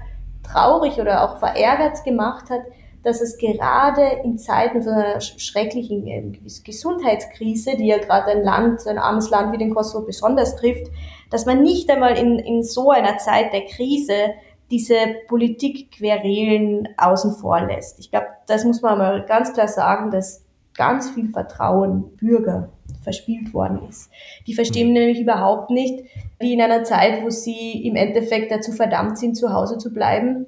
traurig 0.43 0.99
oder 0.99 1.23
auch 1.23 1.39
verärgert 1.39 2.03
gemacht 2.05 2.49
hat, 2.49 2.63
dass 3.03 3.21
es 3.21 3.37
gerade 3.37 4.03
in 4.25 4.39
Zeiten 4.39 4.83
von 4.83 4.93
einer 4.93 5.21
schrecklichen 5.21 6.07
äh, 6.07 6.23
Gesundheitskrise, 6.65 7.77
die 7.77 7.89
ja 7.89 7.99
gerade 7.99 8.31
ein 8.31 8.45
Land, 8.45 8.87
ein 8.87 8.99
armes 8.99 9.29
Land 9.29 9.53
wie 9.53 9.59
den 9.59 9.75
Kosovo 9.75 10.07
besonders 10.07 10.57
trifft, 10.57 10.91
dass 11.33 11.47
man 11.47 11.63
nicht 11.63 11.91
einmal 11.91 12.17
in, 12.17 12.39
in 12.39 12.63
so 12.63 12.91
einer 12.91 13.19
Zeit 13.19 13.53
der 13.53 13.65
Krise 13.65 14.35
diese 14.71 14.97
Politikquerelen 15.29 16.89
außen 16.97 17.33
vor 17.33 17.61
lässt. 17.61 17.99
Ich 17.99 18.11
glaube, 18.11 18.27
das 18.47 18.65
muss 18.65 18.83
man 18.83 18.99
mal 18.99 19.25
ganz 19.27 19.53
klar 19.53 19.69
sagen, 19.69 20.11
dass 20.11 20.45
ganz 20.75 21.11
viel 21.11 21.31
Vertrauen 21.31 22.17
Bürger 22.17 22.71
verspielt 23.03 23.53
worden 23.53 23.89
ist. 23.89 24.11
Die 24.47 24.55
verstehen 24.55 24.89
mhm. 24.89 24.95
nämlich 24.95 25.21
überhaupt 25.21 25.71
nicht, 25.71 26.05
wie 26.39 26.53
in 26.53 26.63
einer 26.63 26.85
Zeit, 26.85 27.23
wo 27.23 27.31
sie 27.31 27.87
im 27.87 27.97
Endeffekt 27.97 28.51
dazu 28.51 28.73
verdammt 28.73 29.19
sind, 29.19 29.37
zu 29.37 29.53
Hause 29.53 29.79
zu 29.79 29.93
bleiben, 29.93 30.47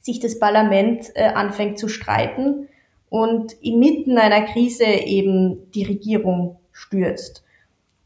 sich 0.00 0.20
das 0.20 0.38
Parlament 0.38 1.10
äh, 1.14 1.24
anfängt 1.24 1.78
zu 1.78 1.88
streiten 1.88 2.68
und 3.10 3.52
inmitten 3.62 4.18
einer 4.18 4.42
Krise 4.42 4.84
eben 4.84 5.70
die 5.72 5.84
Regierung 5.84 6.58
stürzt. 6.72 7.44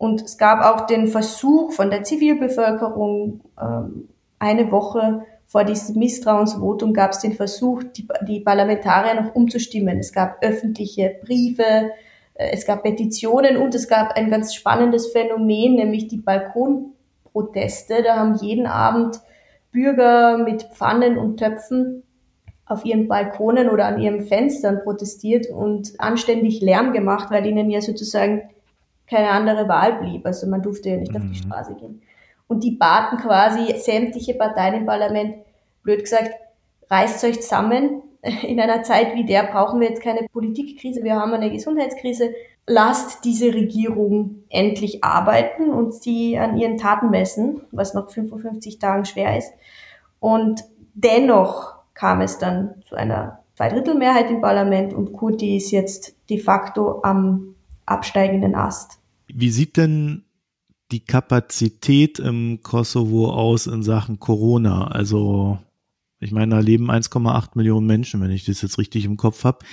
Und 0.03 0.21
es 0.21 0.37
gab 0.37 0.65
auch 0.65 0.87
den 0.87 1.07
Versuch 1.07 1.71
von 1.71 1.89
der 1.89 2.03
Zivilbevölkerung, 2.03 3.41
ähm, 3.57 4.09
eine 4.41 4.73
Woche 4.73 5.25
vor 5.47 5.63
diesem 5.63 5.97
Misstrauensvotum 6.01 6.93
gab 6.93 7.13
es 7.13 7.21
den 7.21 7.35
Versuch, 7.35 7.85
die, 7.85 8.09
die 8.27 8.41
Parlamentarier 8.41 9.15
noch 9.15 9.37
umzustimmen. 9.37 10.01
Es 10.01 10.13
gab 10.13 10.45
öffentliche 10.45 11.21
Briefe, 11.25 11.93
äh, 12.35 12.51
es 12.51 12.67
gab 12.67 12.83
Petitionen 12.83 13.57
und 13.57 13.77
es 13.77 13.87
gab 13.87 14.17
ein 14.17 14.29
ganz 14.29 14.57
spannendes 14.57 15.13
Phänomen, 15.13 15.77
nämlich 15.77 16.09
die 16.09 16.17
Balkonproteste. 16.17 18.03
Da 18.03 18.17
haben 18.17 18.35
jeden 18.43 18.67
Abend 18.67 19.21
Bürger 19.71 20.37
mit 20.37 20.65
Pfannen 20.65 21.17
und 21.17 21.37
Töpfen 21.37 22.03
auf 22.67 22.85
ihren 22.85 23.07
Balkonen 23.07 23.71
oder 23.71 23.87
an 23.87 24.01
ihren 24.01 24.25
Fenstern 24.25 24.81
protestiert 24.83 25.49
und 25.49 25.93
anständig 25.99 26.61
Lärm 26.61 26.93
gemacht, 26.93 27.31
weil 27.31 27.47
ihnen 27.47 27.71
ja 27.71 27.81
sozusagen 27.81 28.49
keine 29.13 29.31
andere 29.31 29.69
Wahl 29.69 30.01
blieb. 30.01 30.27
Also 30.27 30.47
man 30.49 30.63
durfte 30.63 30.91
ja 30.91 30.97
nicht 30.97 31.13
mhm. 31.13 31.17
auf 31.17 31.23
die 31.23 31.29
mhm. 31.29 31.35
Straße 31.35 31.75
gehen. 31.75 32.03
Und 32.49 32.65
die 32.65 32.73
baten 32.73 33.19
quasi 33.19 33.79
sämtliche 33.79 34.35
Parteien 34.35 34.75
im 34.75 34.87
Parlament, 34.87 35.37
blöd 35.83 36.01
gesagt, 36.01 36.33
reißt 36.91 37.25
euch 37.25 37.41
zusammen. 37.41 38.03
In 38.43 38.61
einer 38.61 38.83
Zeit 38.83 39.15
wie 39.15 39.25
der 39.25 39.45
brauchen 39.45 39.81
wir 39.81 39.89
jetzt 39.89 40.03
keine 40.03 40.27
Politikkrise, 40.33 41.03
wir 41.03 41.17
haben 41.17 41.33
eine 41.33 41.51
Gesundheitskrise. 41.51 42.35
Lasst 42.67 43.25
diese 43.25 43.53
Regierung 43.53 44.45
endlich 44.49 45.03
arbeiten 45.03 45.71
und 45.71 45.95
sie 45.95 46.39
an 46.39 46.57
ihren 46.57 46.77
Taten 46.77 47.11
messen, 47.11 47.63
was 47.73 47.93
noch 47.93 48.11
55 48.11 48.79
Tagen 48.79 49.05
schwer 49.05 49.37
ist. 49.37 49.53
Und 50.21 50.63
dennoch 50.95 51.75
kam 51.95 52.21
es 52.21 52.39
dann 52.39 52.75
zu 52.87 52.95
einer 52.95 53.41
Zweidrittelmehrheit 53.57 54.31
im 54.31 54.41
Parlament 54.41 54.95
und 54.95 55.13
Kurti 55.13 55.57
ist 55.57 55.73
jetzt 55.73 56.17
de 56.31 56.39
facto 56.39 57.01
am 57.03 57.57
absteigenden 57.87 58.55
Ast. 58.55 59.02
Wie 59.35 59.51
sieht 59.51 59.77
denn 59.77 60.25
die 60.91 61.05
Kapazität 61.05 62.19
im 62.19 62.61
Kosovo 62.63 63.31
aus 63.31 63.67
in 63.67 63.83
Sachen 63.83 64.21
Corona? 64.21 64.89
Also, 64.89 65.59
ich 66.21 66.33
meine, 66.33 66.57
da 66.57 66.61
leben 66.61 66.91
1,8 66.91 67.51
Millionen 67.55 67.87
Menschen, 67.87 68.21
wenn 68.21 68.31
ich 68.31 68.45
das 68.45 68.63
jetzt 68.63 68.79
richtig 68.79 69.05
im 69.05 69.17
Kopf 69.17 69.45
habe. 69.45 69.65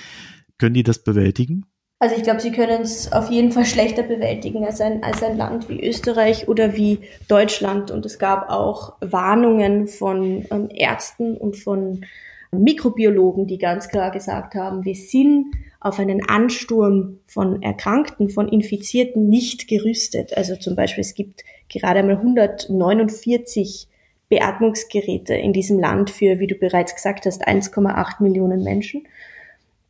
Können 0.58 0.74
die 0.74 0.82
das 0.82 1.02
bewältigen? 1.04 1.66
Also 2.02 2.16
ich 2.16 2.22
glaube, 2.22 2.40
sie 2.40 2.50
können 2.50 2.80
es 2.80 3.12
auf 3.12 3.30
jeden 3.30 3.52
Fall 3.52 3.66
schlechter 3.66 4.02
bewältigen 4.02 4.64
als 4.64 4.80
ein, 4.80 5.02
als 5.02 5.22
ein 5.22 5.36
Land 5.36 5.68
wie 5.68 5.86
Österreich 5.86 6.48
oder 6.48 6.74
wie 6.74 7.00
Deutschland. 7.28 7.90
Und 7.90 8.06
es 8.06 8.18
gab 8.18 8.48
auch 8.48 8.94
Warnungen 9.02 9.86
von 9.86 10.46
ähm, 10.50 10.70
Ärzten 10.70 11.36
und 11.36 11.58
von 11.58 12.06
Mikrobiologen, 12.52 13.46
die 13.46 13.58
ganz 13.58 13.88
klar 13.88 14.10
gesagt 14.10 14.54
haben, 14.54 14.86
wir 14.86 14.94
sind 14.94 15.54
auf 15.80 15.98
einen 15.98 16.28
Ansturm 16.28 17.18
von 17.26 17.62
Erkrankten, 17.62 18.28
von 18.28 18.48
Infizierten 18.48 19.28
nicht 19.28 19.66
gerüstet. 19.66 20.36
Also 20.36 20.56
zum 20.56 20.76
Beispiel, 20.76 21.00
es 21.00 21.14
gibt 21.14 21.42
gerade 21.68 22.00
einmal 22.00 22.16
149 22.16 23.88
Beatmungsgeräte 24.28 25.34
in 25.34 25.52
diesem 25.52 25.78
Land 25.78 26.10
für, 26.10 26.38
wie 26.38 26.46
du 26.46 26.54
bereits 26.54 26.94
gesagt 26.94 27.24
hast, 27.24 27.48
1,8 27.48 28.22
Millionen 28.22 28.62
Menschen. 28.62 29.08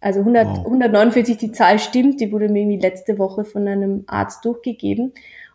Also 0.00 0.20
100, 0.20 0.46
wow. 0.46 0.58
149, 0.64 1.36
die 1.36 1.52
Zahl 1.52 1.78
stimmt, 1.78 2.20
die 2.20 2.32
wurde 2.32 2.48
mir 2.48 2.60
irgendwie 2.60 2.80
letzte 2.80 3.18
Woche 3.18 3.44
von 3.44 3.66
einem 3.68 4.04
Arzt 4.06 4.44
durchgegeben. 4.44 5.12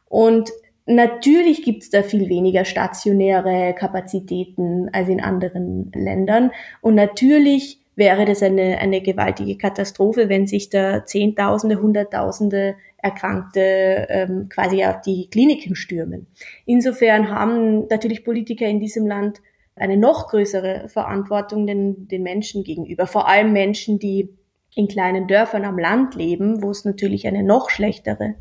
Und 0.08 0.52
Natürlich 0.88 1.64
gibt's 1.64 1.90
da 1.90 2.04
viel 2.04 2.30
weniger 2.30 2.64
stationäre 2.64 3.74
Kapazitäten 3.74 4.90
als 4.94 5.10
in 5.10 5.20
anderen 5.20 5.92
Ländern. 5.96 6.52
Und 6.82 6.94
natürlich 6.94 7.80
wäre 7.96 8.26
das 8.26 8.44
eine, 8.44 8.78
eine 8.80 9.02
gewaltige 9.02 9.58
Katastrophe, 9.58 10.30
wenn 10.30 10.48
sich 10.48 10.70
da 10.70 11.06
Zehntausende, 11.06 11.82
Hunderttausende 11.82 12.76
Erkrankte 12.98 14.08
ähm, 14.10 14.50
quasi 14.50 14.84
auf 14.84 15.02
die 15.02 15.30
Kliniken 15.30 15.76
stürmen. 15.76 16.28
Insofern 16.66 17.30
haben 17.30 17.88
natürlich 17.88 18.24
Politiker 18.24 18.66
in 18.66 18.80
diesem 18.80 19.06
Land 19.06 19.42
eine 19.76 19.98
noch 19.98 20.30
größere 20.30 20.90
Verantwortung 20.90 21.68
den, 21.68 22.08
den 22.08 22.24
Menschen 22.24 22.64
gegenüber. 22.64 23.08
Vor 23.08 23.28
allem 23.28 23.54
Menschen, 23.54 24.00
die 24.00 24.30
in 24.74 24.88
kleinen 24.88 25.28
Dörfern 25.28 25.66
am 25.66 25.78
Land 25.78 26.16
leben, 26.16 26.62
wo 26.62 26.72
es 26.72 26.86
natürlich 26.86 27.28
eine 27.28 27.44
noch 27.44 27.70
schlechtere 27.70 28.36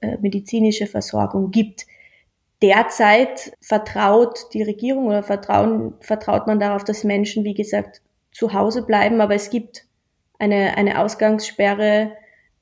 äh, 0.00 0.16
medizinische 0.20 0.86
Versorgung 0.86 1.50
gibt. 1.50 1.86
Derzeit 2.62 3.56
vertraut 3.60 4.52
die 4.52 4.62
Regierung 4.62 5.06
oder 5.06 5.22
vertrauen, 5.22 5.94
vertraut 6.00 6.46
man 6.46 6.58
darauf, 6.58 6.84
dass 6.84 7.04
Menschen, 7.04 7.44
wie 7.44 7.54
gesagt, 7.54 8.00
zu 8.34 8.52
Hause 8.52 8.84
bleiben, 8.84 9.22
aber 9.22 9.34
es 9.34 9.48
gibt 9.48 9.86
eine, 10.38 10.76
eine 10.76 11.00
Ausgangssperre, 11.00 12.12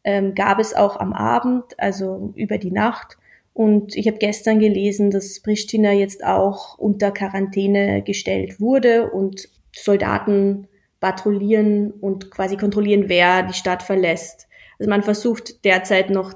ähm, 0.05 0.35
gab 0.35 0.61
es 0.61 0.75
auch 0.75 1.01
am 1.01 1.13
Abend, 1.13 1.79
also 1.79 2.33
über 2.37 2.59
die 2.59 2.71
Nacht. 2.71 3.17
Und 3.55 3.97
ich 3.97 4.07
habe 4.07 4.19
gestern 4.19 4.61
gelesen, 4.61 5.11
dass 5.11 5.41
Pristina 5.41 5.93
jetzt 5.93 6.25
auch 6.25 6.79
unter 6.79 7.11
Quarantäne 7.11 8.03
gestellt 8.03 8.61
wurde 8.61 9.11
und 9.11 9.49
Soldaten 9.75 10.69
patrouillieren 11.01 11.91
und 11.91 12.31
quasi 12.31 12.57
kontrollieren, 12.57 13.09
wer 13.09 13.43
die 13.43 13.55
Stadt 13.55 13.83
verlässt. 13.83 14.49
Also 14.79 14.89
man 14.89 15.03
versucht 15.03 15.65
derzeit 15.65 16.11
noch 16.11 16.35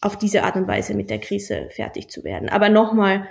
auf 0.00 0.16
diese 0.16 0.44
Art 0.44 0.56
und 0.56 0.68
Weise 0.68 0.94
mit 0.94 1.10
der 1.10 1.18
Krise 1.18 1.68
fertig 1.70 2.08
zu 2.08 2.24
werden. 2.24 2.48
Aber 2.48 2.68
nochmal, 2.68 3.28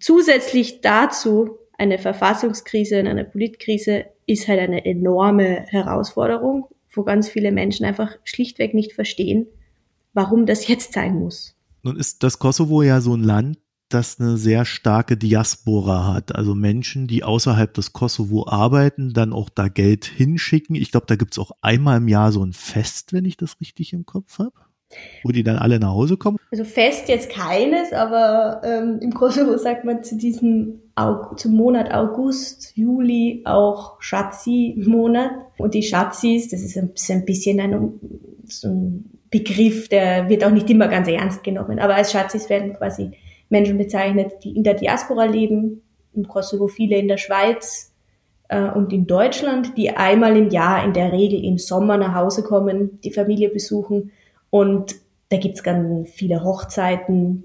zusätzlich 0.00 0.80
dazu 0.80 1.58
eine 1.78 1.98
Verfassungskrise 1.98 3.00
und 3.00 3.06
eine 3.06 3.24
Politkrise 3.24 4.06
ist 4.26 4.48
halt 4.48 4.60
eine 4.60 4.84
enorme 4.84 5.64
Herausforderung, 5.68 6.66
wo 6.90 7.04
ganz 7.04 7.28
viele 7.28 7.52
Menschen 7.52 7.86
einfach 7.86 8.16
schlichtweg 8.24 8.74
nicht 8.74 8.92
verstehen, 8.92 9.46
warum 10.12 10.44
das 10.44 10.68
jetzt 10.68 10.92
sein 10.92 11.18
muss. 11.18 11.54
Nun 11.82 11.96
ist 11.96 12.22
das 12.22 12.38
Kosovo 12.38 12.82
ja 12.82 13.00
so 13.00 13.14
ein 13.14 13.22
Land, 13.22 13.58
das 13.88 14.20
eine 14.20 14.36
sehr 14.36 14.64
starke 14.64 15.16
Diaspora 15.16 16.12
hat. 16.12 16.34
Also 16.34 16.54
Menschen, 16.54 17.06
die 17.06 17.24
außerhalb 17.24 17.72
des 17.72 17.92
Kosovo 17.92 18.46
arbeiten, 18.46 19.14
dann 19.14 19.32
auch 19.32 19.48
da 19.48 19.68
Geld 19.68 20.04
hinschicken. 20.04 20.74
Ich 20.74 20.90
glaube, 20.90 21.06
da 21.06 21.16
gibt 21.16 21.32
es 21.32 21.38
auch 21.38 21.52
einmal 21.62 21.98
im 21.98 22.08
Jahr 22.08 22.32
so 22.32 22.44
ein 22.44 22.52
Fest, 22.52 23.12
wenn 23.12 23.24
ich 23.24 23.36
das 23.36 23.60
richtig 23.60 23.92
im 23.92 24.04
Kopf 24.04 24.40
habe. 24.40 24.52
Wo 25.22 25.32
die 25.32 25.42
dann 25.42 25.56
alle 25.56 25.78
nach 25.78 25.92
Hause 25.92 26.16
kommen? 26.16 26.38
Also 26.50 26.64
fest 26.64 27.08
jetzt 27.08 27.30
keines, 27.30 27.92
aber 27.92 28.62
ähm, 28.64 28.98
im 29.00 29.12
Kosovo 29.12 29.56
sagt 29.58 29.84
man 29.84 30.02
zu 30.02 30.16
diesem 30.16 30.80
Aug 30.94 31.38
zum 31.38 31.54
Monat 31.54 31.92
August, 31.92 32.76
Juli 32.76 33.42
auch 33.44 34.00
Schatzi-Monat. 34.00 35.30
Und 35.58 35.74
die 35.74 35.82
Schatzis, 35.82 36.48
das 36.48 36.62
ist 36.62 36.78
ein 36.78 36.92
bisschen, 36.92 37.20
ein, 37.20 37.24
bisschen 37.26 37.60
ein, 37.60 38.00
so 38.46 38.68
ein 38.68 39.04
Begriff, 39.30 39.88
der 39.88 40.28
wird 40.28 40.42
auch 40.44 40.50
nicht 40.50 40.70
immer 40.70 40.88
ganz 40.88 41.06
ernst 41.08 41.44
genommen. 41.44 41.78
Aber 41.78 41.94
als 41.94 42.12
Schatzis 42.12 42.48
werden 42.48 42.72
quasi 42.74 43.10
Menschen 43.50 43.76
bezeichnet, 43.76 44.32
die 44.42 44.56
in 44.56 44.64
der 44.64 44.74
Diaspora 44.74 45.26
leben, 45.26 45.82
im 46.14 46.26
Kosovo 46.26 46.66
viele 46.66 46.96
in 46.96 47.08
der 47.08 47.18
Schweiz 47.18 47.92
äh, 48.48 48.70
und 48.70 48.92
in 48.92 49.06
Deutschland, 49.06 49.76
die 49.76 49.90
einmal 49.90 50.36
im 50.36 50.48
Jahr 50.48 50.84
in 50.84 50.94
der 50.94 51.12
Regel 51.12 51.44
im 51.44 51.58
Sommer 51.58 51.98
nach 51.98 52.14
Hause 52.14 52.42
kommen, 52.42 52.98
die 53.04 53.12
Familie 53.12 53.50
besuchen 53.50 54.12
und 54.50 54.96
da 55.30 55.36
gibt's 55.36 55.62
ganz 55.62 56.10
viele 56.10 56.42
Hochzeiten 56.42 57.44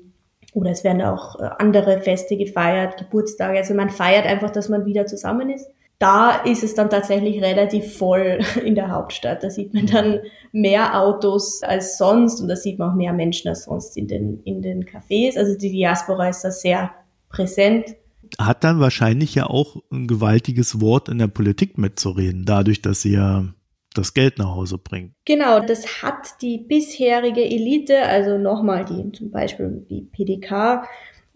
oder 0.53 0.71
es 0.71 0.83
werden 0.83 1.01
auch 1.01 1.39
äh, 1.39 1.49
andere 1.59 1.99
Feste 2.01 2.37
gefeiert, 2.37 2.97
Geburtstage. 2.97 3.57
Also 3.57 3.73
man 3.73 3.89
feiert 3.89 4.25
einfach, 4.25 4.51
dass 4.51 4.69
man 4.69 4.85
wieder 4.85 5.05
zusammen 5.05 5.49
ist. 5.49 5.67
Da 5.99 6.31
ist 6.43 6.63
es 6.63 6.75
dann 6.75 6.89
tatsächlich 6.89 7.41
relativ 7.41 7.97
voll 7.97 8.39
in 8.63 8.75
der 8.75 8.91
Hauptstadt. 8.91 9.43
Da 9.43 9.49
sieht 9.49 9.73
man 9.73 9.87
dann 9.87 10.19
mehr 10.51 10.99
Autos 10.99 11.63
als 11.63 11.97
sonst 11.97 12.39
und 12.41 12.47
da 12.47 12.55
sieht 12.55 12.79
man 12.79 12.91
auch 12.91 12.95
mehr 12.95 13.13
Menschen 13.13 13.49
als 13.49 13.65
sonst 13.65 13.97
in 13.97 14.07
den, 14.07 14.41
in 14.43 14.61
den 14.61 14.85
Cafés. 14.85 15.37
Also 15.37 15.57
die 15.57 15.71
Diaspora 15.71 16.29
ist 16.29 16.43
da 16.43 16.51
sehr 16.51 16.91
präsent. 17.29 17.95
Hat 18.39 18.63
dann 18.63 18.79
wahrscheinlich 18.79 19.35
ja 19.35 19.47
auch 19.47 19.77
ein 19.91 20.07
gewaltiges 20.07 20.81
Wort 20.81 21.09
in 21.09 21.19
der 21.19 21.27
Politik 21.27 21.77
mitzureden, 21.77 22.45
dadurch, 22.45 22.81
dass 22.81 23.01
sie 23.01 23.13
ja 23.13 23.45
das 23.93 24.13
Geld 24.13 24.37
nach 24.37 24.55
Hause 24.55 24.77
bringt. 24.77 25.13
Genau, 25.25 25.59
das 25.59 26.03
hat 26.03 26.41
die 26.41 26.57
bisherige 26.57 27.43
Elite, 27.43 28.01
also 28.03 28.37
nochmal 28.37 28.85
die 28.85 29.11
zum 29.11 29.31
Beispiel 29.31 29.85
die 29.89 30.01
PDK, 30.01 30.87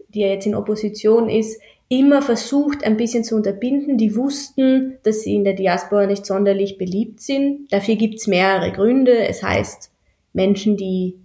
die 0.08 0.20
ja 0.20 0.28
jetzt 0.28 0.46
in 0.46 0.54
Opposition 0.54 1.28
ist, 1.28 1.60
immer 1.88 2.20
versucht, 2.20 2.84
ein 2.84 2.96
bisschen 2.96 3.24
zu 3.24 3.34
unterbinden. 3.34 3.96
Die 3.96 4.14
wussten, 4.14 4.98
dass 5.02 5.22
sie 5.22 5.34
in 5.34 5.44
der 5.44 5.54
Diaspora 5.54 6.06
nicht 6.06 6.26
sonderlich 6.26 6.78
beliebt 6.78 7.20
sind. 7.20 7.72
Dafür 7.72 7.96
gibt's 7.96 8.26
mehrere 8.26 8.72
Gründe. 8.72 9.26
Es 9.26 9.42
heißt, 9.42 9.90
Menschen, 10.34 10.76
die 10.76 11.18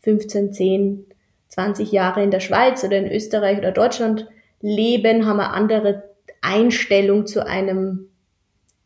15, 0.00 0.52
10, 0.52 1.06
20 1.48 1.90
Jahre 1.92 2.22
in 2.22 2.30
der 2.30 2.40
Schweiz 2.40 2.84
oder 2.84 2.98
in 2.98 3.10
Österreich 3.10 3.58
oder 3.58 3.72
Deutschland 3.72 4.28
leben, 4.60 5.26
haben 5.26 5.40
eine 5.40 5.52
andere 5.52 6.10
Einstellung 6.42 7.26
zu 7.26 7.46
einem 7.46 8.09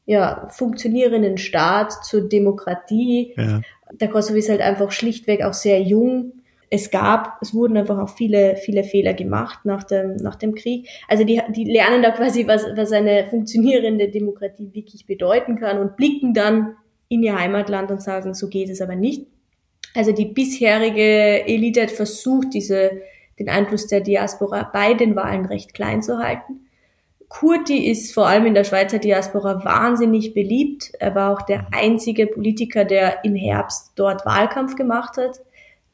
ja, 0.06 0.49
funktionierenden 0.50 1.38
Staat, 1.38 2.04
zur 2.04 2.28
Demokratie. 2.28 3.34
Ja. 3.37 3.61
Der 3.92 4.08
Kosovo 4.08 4.38
ist 4.38 4.49
halt 4.49 4.61
einfach 4.61 4.90
schlichtweg 4.90 5.42
auch 5.42 5.54
sehr 5.54 5.80
jung. 5.80 6.32
Es 6.70 6.90
gab, 6.90 7.38
es 7.40 7.54
wurden 7.54 7.76
einfach 7.76 7.99
auch 7.99 8.08
viele, 8.08 8.56
viele 8.56 8.84
Fehler 8.84 9.14
gemacht 9.14 9.61
nach 9.64 9.84
dem, 9.84 10.16
nach 10.16 10.34
dem 10.34 10.54
Krieg. 10.54 10.88
Also 11.08 11.25
die, 11.25 11.40
die 11.50 11.64
lernen 11.64 12.02
da 12.02 12.11
quasi, 12.11 12.46
was, 12.46 12.64
was 12.75 12.92
eine 12.92 13.26
funktionierende 13.28 14.08
Demokratie 14.08 14.70
wirklich 14.73 15.06
bedeuten 15.06 15.56
kann 15.56 15.78
und 15.78 15.96
blicken 15.96 16.34
dann 16.34 16.75
in 17.08 17.23
ihr 17.23 17.38
Heimatland 17.38 17.90
und 17.90 18.02
sagen, 18.02 18.34
so 18.34 18.49
geht 18.49 18.70
es 18.70 18.80
aber 18.80 18.96
nicht. 18.96 19.26
Also 19.94 20.11
die 20.12 20.25
bisherige 20.25 21.46
Elite 21.46 21.82
hat 21.82 21.92
versucht, 21.92 22.49
diese, 22.52 22.90
den 23.38 23.49
Einfluss 23.49 23.87
der 23.87 24.00
Diaspora 24.00 24.68
bei 24.73 24.94
den 24.94 25.14
Wahlen 25.14 25.46
recht 25.46 25.75
klein 25.75 26.02
zu 26.02 26.18
halten. 26.18 26.63
Kurti 27.35 27.91
ist 27.91 28.14
vor 28.14 28.29
allem 28.29 28.47
in 28.47 28.55
der 28.55 28.62
Schweizer 28.62 29.00
Diaspora 29.00 29.64
wahnsinnig 29.64 30.35
beliebt. 30.35 30.93
Er 31.00 31.17
war 31.17 31.33
auch 31.33 31.43
der 31.43 31.67
einzige 31.73 32.29
Politiker, 32.29 32.85
der 32.85 33.25
im 33.25 33.35
Herbst 33.35 33.91
dort 33.97 34.25
Wahlkampf 34.25 34.76
gemacht 34.76 35.17
hat. 35.17 35.41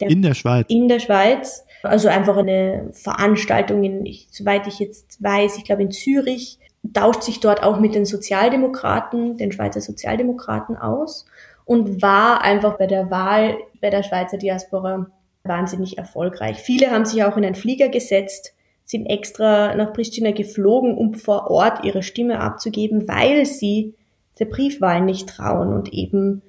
Der 0.00 0.10
in 0.10 0.20
der 0.20 0.34
Schweiz? 0.34 0.66
In 0.68 0.88
der 0.88 1.00
Schweiz. 1.00 1.64
Also 1.82 2.08
einfach 2.08 2.36
eine 2.36 2.90
Veranstaltung, 2.92 3.82
in, 3.84 4.04
ich, 4.04 4.28
soweit 4.30 4.66
ich 4.66 4.80
jetzt 4.80 5.22
weiß, 5.22 5.56
ich 5.56 5.64
glaube 5.64 5.80
in 5.80 5.90
Zürich, 5.90 6.58
tauscht 6.92 7.22
sich 7.22 7.40
dort 7.40 7.62
auch 7.62 7.80
mit 7.80 7.94
den 7.94 8.04
Sozialdemokraten, 8.04 9.38
den 9.38 9.50
Schweizer 9.50 9.80
Sozialdemokraten 9.80 10.76
aus 10.76 11.24
und 11.64 12.02
war 12.02 12.42
einfach 12.42 12.76
bei 12.76 12.86
der 12.86 13.10
Wahl 13.10 13.56
bei 13.80 13.88
der 13.88 14.02
Schweizer 14.02 14.36
Diaspora 14.36 15.06
wahnsinnig 15.44 15.96
erfolgreich. 15.96 16.58
Viele 16.58 16.90
haben 16.90 17.06
sich 17.06 17.24
auch 17.24 17.38
in 17.38 17.46
einen 17.46 17.54
Flieger 17.54 17.88
gesetzt, 17.88 18.52
sind 18.90 19.06
extra 19.06 19.76
nach 19.76 19.92
Pristina 19.92 20.32
geflogen, 20.32 20.96
um 20.96 21.14
vor 21.14 21.48
Ort 21.48 21.84
ihre 21.84 22.02
Stimme 22.02 22.40
abzugeben, 22.40 23.06
weil 23.06 23.46
sie 23.46 23.94
der 24.40 24.46
Briefwahl 24.46 25.00
nicht 25.00 25.28
trauen 25.28 25.72
und 25.72 25.92
eben 25.92 26.42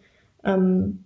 ähm, 0.43 1.03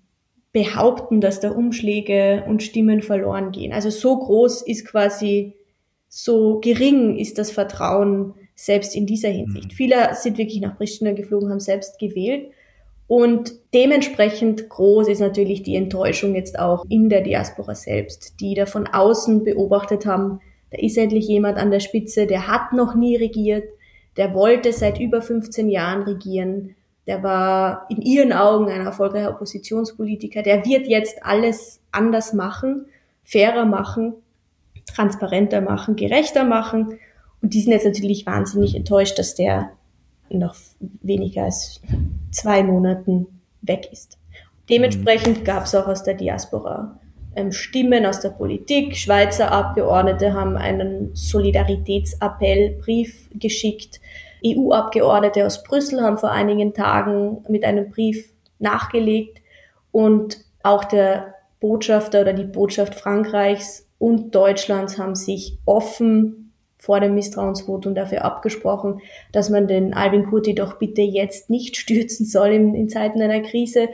behaupten, 0.54 1.20
dass 1.20 1.42
da 1.42 1.52
Umschläge 1.52 2.46
und 2.48 2.64
Stimmen 2.64 3.02
verloren 3.02 3.52
gehen. 3.52 3.74
Also 3.74 3.90
so 3.90 4.18
groß 4.18 4.62
ist 4.62 4.86
quasi, 4.86 5.54
so 6.08 6.62
gering 6.62 7.18
ist 7.18 7.38
das 7.38 7.52
Vertrauen 7.52 8.34
selbst 8.56 8.96
in 8.96 9.06
dieser 9.06 9.30
Hinsicht. 9.30 9.72
Mhm. 9.72 9.76
Viele 9.76 10.16
sind 10.16 10.38
wirklich 10.38 10.62
nach 10.62 10.78
Pristina 10.78 11.12
geflogen, 11.12 11.50
haben 11.50 11.60
selbst 11.60 12.00
gewählt. 12.00 12.50
Und 13.08 13.54
dementsprechend 13.74 14.70
groß 14.70 15.10
ist 15.10 15.20
natürlich 15.20 15.64
die 15.64 15.76
Enttäuschung 15.76 16.34
jetzt 16.34 16.58
auch 16.58 16.86
in 16.88 17.10
der 17.10 17.22
Diaspora 17.22 17.76
selbst, 17.76 18.40
die 18.40 18.54
da 18.56 18.66
von 18.66 18.88
außen 18.88 19.44
beobachtet 19.44 20.06
haben, 20.06 20.40
da 20.76 20.82
ist 20.82 20.98
endlich 20.98 21.28
jemand 21.28 21.58
an 21.58 21.72
der 21.72 21.80
Spitze, 21.80 22.28
der 22.28 22.48
hat 22.48 22.74
noch 22.74 22.96
nie 22.96 23.16
regiert, 23.16 23.64
der 24.18 24.34
wollte 24.34 24.74
seit 24.74 25.00
über 25.00 25.22
15 25.22 25.70
Jahren 25.70 26.04
regieren, 26.04 26.76
der 27.08 27.24
war 27.24 27.86
in 27.90 28.02
ihren 28.02 28.34
Augen 28.34 28.70
ein 28.70 28.86
erfolgreicher 28.86 29.30
Oppositionspolitiker, 29.30 30.42
der 30.42 30.66
wird 30.66 30.88
jetzt 30.88 31.24
alles 31.24 31.80
anders 31.92 32.34
machen, 32.34 32.88
fairer 33.24 33.66
machen, 33.66 34.16
transparenter 34.86 35.62
machen, 35.62 35.96
gerechter 35.96 36.44
machen. 36.44 37.00
Und 37.42 37.54
die 37.54 37.62
sind 37.62 37.72
jetzt 37.72 37.86
natürlich 37.86 38.26
wahnsinnig 38.26 38.76
enttäuscht, 38.76 39.18
dass 39.18 39.36
der 39.36 39.72
noch 40.30 40.56
weniger 40.80 41.44
als 41.44 41.82
zwei 42.32 42.64
Monaten 42.64 43.28
weg 43.62 43.88
ist. 43.92 44.18
Dementsprechend 44.70 45.46
gab 45.46 45.66
es 45.66 45.76
auch 45.76 45.88
aus 45.88 46.04
der 46.04 46.16
Diaspora 46.16 47.00
Stimmen 47.52 48.06
aus 48.06 48.22
der 48.22 48.30
Politik. 48.30 48.96
Schweizer 48.96 49.52
Abgeordnete 49.52 50.34
haben 50.34 50.58
einen 50.58 51.14
Solidaritätsappellbrief 51.14 53.30
geschickt. 53.34 54.00
EU-Abgeordnete 54.46 55.46
aus 55.46 55.64
Brüssel 55.64 56.02
haben 56.02 56.18
vor 56.18 56.32
einigen 56.32 56.74
Tagen 56.74 57.44
mit 57.48 57.64
einem 57.64 57.90
Brief 57.90 58.32
nachgelegt 58.60 59.42
und 59.92 60.40
auch 60.64 60.86
der 60.86 61.36
Botschafter 61.60 62.22
oder 62.22 62.34
die 62.34 62.44
Botschaft 62.44 62.96
Frankreichs 62.96 63.88
und 63.98 64.36
Deutschlands 64.36 64.98
haben 64.98 65.16
sich 65.16 65.58
offen 65.66 66.54
vor 66.78 67.00
dem 67.00 67.16
Misstrauensvotum 67.16 67.96
dafür 67.96 68.24
abgesprochen, 68.24 69.02
dass 69.32 69.50
man 69.50 69.68
den 69.68 69.94
Albin 69.94 70.28
Kurti 70.28 70.54
doch 70.54 70.78
bitte 70.78 71.02
jetzt 71.02 71.50
nicht 71.50 71.78
stürzen 71.78 72.26
soll 72.26 72.50
in, 72.50 72.76
in 72.76 72.90
Zeiten 72.90 73.22
einer 73.22 73.42
Krise, 73.42 73.90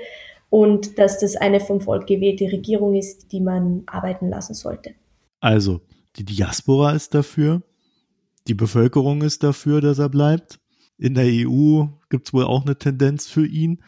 und 0.51 0.99
dass 0.99 1.17
das 1.17 1.37
eine 1.37 1.61
vom 1.61 1.79
Volk 1.79 2.05
gewählte 2.07 2.51
Regierung 2.51 2.93
ist, 2.93 3.31
die 3.31 3.39
man 3.39 3.83
arbeiten 3.87 4.29
lassen 4.29 4.53
sollte. 4.53 4.93
Also, 5.39 5.79
die 6.17 6.25
Diaspora 6.25 6.91
ist 6.91 7.15
dafür, 7.15 7.63
die 8.47 8.53
Bevölkerung 8.53 9.21
ist 9.21 9.43
dafür, 9.43 9.79
dass 9.79 9.97
er 9.97 10.09
bleibt. 10.09 10.59
In 10.97 11.13
der 11.13 11.25
EU 11.25 11.85
gibt 12.09 12.27
es 12.27 12.33
wohl 12.33 12.43
auch 12.43 12.63
eine 12.65 12.77
Tendenz 12.77 13.27
für 13.27 13.47
ihn. 13.47 13.81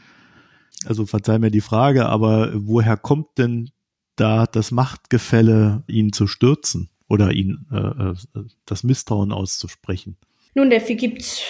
Also 0.86 1.06
verzeih 1.06 1.38
mir 1.38 1.52
die 1.52 1.62
Frage, 1.62 2.06
aber 2.06 2.52
woher 2.56 2.96
kommt 2.96 3.38
denn 3.38 3.70
da 4.16 4.46
das 4.46 4.72
Machtgefälle, 4.72 5.84
ihn 5.88 6.14
zu 6.14 6.28
stürzen 6.28 6.90
oder 7.10 7.34
ihn 7.34 7.66
äh, 7.72 7.78
äh 7.78 8.16
das 8.66 8.86
Misstrauen 8.86 9.34
auszusprechen? 9.34 10.16
Nun, 10.56 10.70
dafür 10.70 10.96
gibt 10.96 11.22
es, 11.22 11.42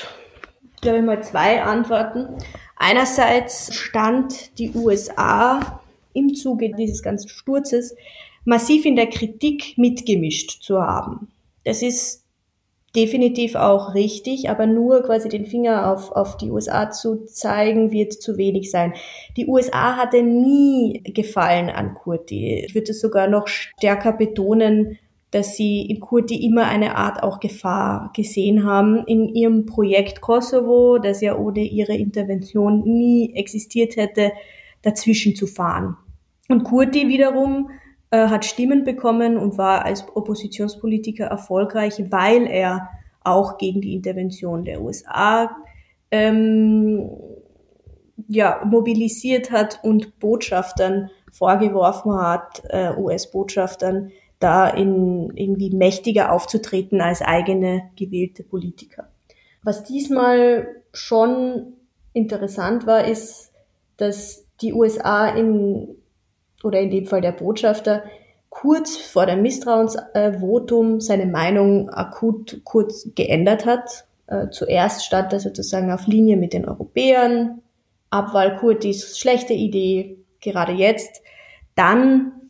glaube 0.84 1.00
ich 1.00 1.04
mal, 1.04 1.24
zwei 1.24 1.64
Antworten. 1.64 2.28
Einerseits 2.76 3.74
stand 3.74 4.58
die 4.60 4.72
USA 4.76 5.82
im 6.14 6.36
Zuge 6.36 6.72
dieses 6.76 7.02
ganzen 7.02 7.30
Sturzes 7.30 7.96
massiv 8.46 8.86
in 8.86 8.96
der 8.96 9.08
Kritik 9.08 9.78
mitgemischt 9.78 10.62
zu 10.62 10.80
haben. 10.82 11.30
Das 11.64 11.82
ist 11.82 12.24
definitiv 12.96 13.56
auch 13.56 13.96
richtig, 13.96 14.50
aber 14.50 14.68
nur 14.68 15.02
quasi 15.02 15.30
den 15.30 15.46
Finger 15.46 15.92
auf, 15.92 16.12
auf 16.12 16.38
die 16.38 16.52
USA 16.52 16.92
zu 16.92 17.26
zeigen, 17.26 17.92
wird 17.92 18.14
zu 18.14 18.38
wenig 18.38 18.70
sein. 18.70 18.94
Die 19.38 19.48
USA 19.48 19.96
hatte 19.96 20.22
nie 20.22 21.02
Gefallen 21.04 21.70
an 21.70 21.96
Kurti. 21.96 22.66
Ich 22.66 22.76
würde 22.76 22.92
es 22.92 23.02
sogar 23.02 23.28
noch 23.28 23.48
stärker 23.48 24.12
betonen, 24.12 25.00
dass 25.34 25.58
sie 25.58 25.82
in 25.82 26.00
Kurti 26.00 26.46
immer 26.46 26.68
eine 26.68 26.96
Art 26.96 27.24
auch 27.24 27.40
Gefahr 27.40 28.12
gesehen 28.16 28.64
haben 28.66 29.04
in 29.08 29.28
ihrem 29.28 29.66
Projekt 29.66 30.22
Kosovo, 30.22 31.00
das 31.00 31.22
ja 31.22 31.36
ohne 31.36 31.62
ihre 31.62 31.96
Intervention 31.96 32.84
nie 32.84 33.34
existiert 33.34 33.96
hätte, 33.96 34.32
dazwischen 34.84 35.36
zu 35.36 35.48
fahren. 35.48 35.98
Und 36.50 36.64
Kurti 36.64 37.08
wiederum 37.08 37.72
äh, 38.12 38.28
hat 38.28 38.46
Stimmen 38.46 38.84
bekommen 38.84 39.38
und 39.38 39.58
war 39.58 39.86
als 39.86 40.06
Oppositionspolitiker 40.16 41.26
erfolgreich, 41.26 41.96
weil 42.12 42.46
er 42.46 42.90
auch 43.24 43.58
gegen 43.58 43.82
die 43.82 43.96
Intervention 43.96 44.66
der 44.66 44.82
USA 44.82 45.50
ähm, 46.12 47.10
ja, 48.28 48.62
mobilisiert 48.66 49.50
hat 49.50 49.80
und 49.82 50.20
Botschaftern 50.20 51.10
vorgeworfen 51.32 52.14
hat, 52.14 52.62
äh, 52.70 52.92
US-Botschaftern, 52.96 54.12
da 54.44 54.68
in 54.68 55.32
irgendwie 55.36 55.70
mächtiger 55.70 56.32
aufzutreten 56.32 57.02
als 57.02 57.22
eigene 57.22 57.90
gewählte 57.96 58.44
Politiker. 58.44 59.08
Was 59.64 59.84
diesmal 59.84 60.68
schon 60.92 61.74
interessant 62.12 62.86
war, 62.86 63.08
ist, 63.08 63.52
dass 63.98 64.46
die 64.62 64.74
USA 64.74 65.28
in, 65.28 65.96
oder 66.64 66.80
in 66.82 66.92
dem 66.92 67.06
Fall 67.06 67.22
der 67.22 67.32
Botschafter, 67.32 68.04
kurz 68.50 68.98
vor 68.98 69.26
dem 69.26 69.42
Misstrauensvotum 69.42 71.02
seine 71.02 71.26
Meinung 71.26 71.90
akut 71.90 72.62
kurz 72.64 73.10
geändert 73.16 73.66
hat. 73.66 74.06
Äh, 74.28 74.50
zuerst 74.52 75.06
stand 75.06 75.34
er 75.34 75.40
sozusagen 75.40 75.92
auf 75.92 76.06
Linie 76.06 76.38
mit 76.38 76.54
den 76.54 76.66
Europäern, 76.66 77.62
Abwahl 78.12 78.58
Kurtis 78.58 79.18
schlechte 79.18 79.54
Idee, 79.54 80.18
gerade 80.40 80.74
jetzt. 80.74 81.24
Dann 81.74 82.43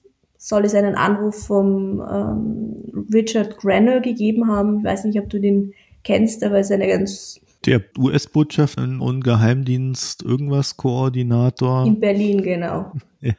soll 0.46 0.66
es 0.66 0.76
einen 0.76 0.96
Anruf 0.96 1.48
vom 1.48 2.02
ähm, 2.02 3.08
Richard 3.14 3.58
Grenell 3.60 4.02
gegeben 4.02 4.50
haben. 4.52 4.80
Ich 4.80 4.84
weiß 4.84 5.06
nicht, 5.06 5.18
ob 5.18 5.30
du 5.30 5.40
den 5.40 5.74
kennst, 6.04 6.44
aber 6.44 6.60
es 6.60 6.70
ist 6.70 6.74
eine 6.74 6.90
ganz 6.90 7.40
der 7.66 7.82
US-Botschaft 7.98 8.78
und 8.78 9.24
Geheimdienst 9.24 10.22
irgendwas 10.22 10.76
Koordinator. 10.76 11.86
In 11.86 11.98
Berlin, 12.02 12.44
genau. 12.44 12.92
ja. 13.22 13.34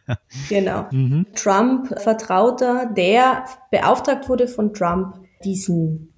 Genau. 0.49 0.87
Mhm. 0.93 1.27
Trump-Vertrauter, 1.35 2.91
der 2.97 3.45
beauftragt 3.71 4.27
wurde 4.31 4.49
von 4.49 4.73
Trump, 4.73 5.17
diesen 5.45 6.15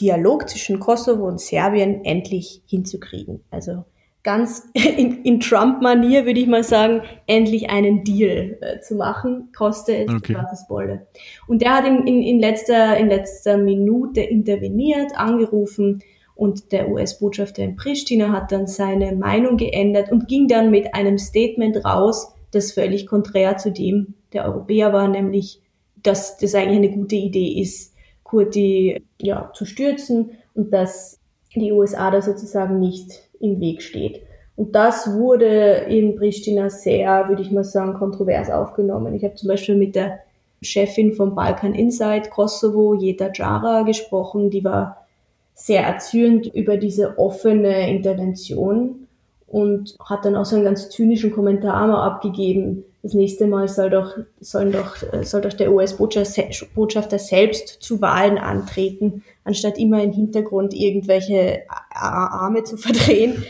Dialog 0.00 0.48
zwischen 0.48 0.80
Kosovo 0.80 1.28
und 1.28 1.38
Serbien 1.38 2.02
endlich 2.06 2.62
hinzukriegen. 2.64 3.40
Also 3.50 3.84
ganz 4.22 4.68
in, 4.74 5.22
in 5.22 5.40
Trump-Manier, 5.40 6.26
würde 6.26 6.40
ich 6.40 6.46
mal 6.46 6.64
sagen, 6.64 7.02
endlich 7.26 7.70
einen 7.70 8.04
Deal 8.04 8.58
äh, 8.60 8.80
zu 8.80 8.96
machen, 8.96 9.50
koste 9.56 9.96
es 9.96 10.12
okay. 10.12 10.36
was 10.36 10.66
Bolle. 10.68 11.06
Und 11.46 11.62
der 11.62 11.76
hat 11.76 11.86
in, 11.86 12.06
in, 12.06 12.22
in, 12.22 12.40
letzter, 12.40 12.96
in 12.96 13.08
letzter 13.08 13.56
Minute 13.56 14.20
interveniert, 14.20 15.12
angerufen 15.16 16.02
und 16.34 16.72
der 16.72 16.88
US-Botschafter 16.90 17.62
in 17.62 17.76
Pristina 17.76 18.32
hat 18.32 18.50
dann 18.50 18.66
seine 18.66 19.14
Meinung 19.14 19.56
geändert 19.56 20.10
und 20.10 20.26
ging 20.26 20.48
dann 20.48 20.70
mit 20.70 20.94
einem 20.94 21.18
Statement 21.18 21.84
raus, 21.84 22.34
das 22.50 22.72
völlig 22.72 23.06
konträr 23.06 23.58
zu 23.58 23.70
dem 23.70 24.14
der 24.32 24.46
Europäer 24.46 24.92
war, 24.92 25.08
nämlich, 25.08 25.60
dass 26.02 26.38
das 26.38 26.54
eigentlich 26.54 26.78
eine 26.78 26.96
gute 26.96 27.16
Idee 27.16 27.60
ist, 27.60 27.94
Kurti 28.22 29.04
ja, 29.20 29.50
zu 29.54 29.66
stürzen 29.66 30.30
und 30.54 30.72
dass 30.72 31.18
die 31.54 31.72
USA 31.72 32.10
da 32.10 32.22
sozusagen 32.22 32.78
nicht 32.78 33.29
im 33.40 33.60
Weg 33.60 33.82
steht. 33.82 34.22
Und 34.56 34.74
das 34.74 35.12
wurde 35.14 35.86
in 35.88 36.16
Pristina 36.16 36.70
sehr, 36.70 37.28
würde 37.28 37.42
ich 37.42 37.50
mal 37.50 37.64
sagen, 37.64 37.94
kontrovers 37.94 38.50
aufgenommen. 38.50 39.14
Ich 39.14 39.24
habe 39.24 39.34
zum 39.34 39.48
Beispiel 39.48 39.74
mit 39.74 39.94
der 39.94 40.20
Chefin 40.62 41.14
vom 41.14 41.34
Balkan 41.34 41.74
Insight 41.74 42.30
Kosovo, 42.30 42.94
Jeta 42.94 43.30
Jara, 43.32 43.82
gesprochen. 43.82 44.50
Die 44.50 44.62
war 44.62 45.06
sehr 45.54 45.82
erzürnt 45.82 46.46
über 46.46 46.76
diese 46.76 47.18
offene 47.18 47.90
Intervention 47.90 49.06
und 49.46 49.96
hat 50.04 50.24
dann 50.24 50.36
auch 50.36 50.44
so 50.44 50.56
einen 50.56 50.64
ganz 50.64 50.90
zynischen 50.90 51.32
Kommentar 51.32 51.86
mal 51.86 52.02
abgegeben, 52.02 52.84
das 53.02 53.14
nächste 53.14 53.46
Mal 53.46 53.68
soll 53.68 53.90
doch, 53.90 54.16
sollen 54.40 54.72
doch, 54.72 54.96
soll 55.22 55.40
doch 55.40 55.54
der 55.54 55.72
US-Botschafter 55.72 57.18
selbst 57.18 57.68
zu 57.80 58.00
Wahlen 58.00 58.36
antreten, 58.36 59.24
anstatt 59.44 59.78
immer 59.78 60.02
im 60.02 60.12
Hintergrund 60.12 60.74
irgendwelche 60.74 61.62
Arme 61.68 62.64
zu 62.64 62.76
verdrehen. 62.76 63.44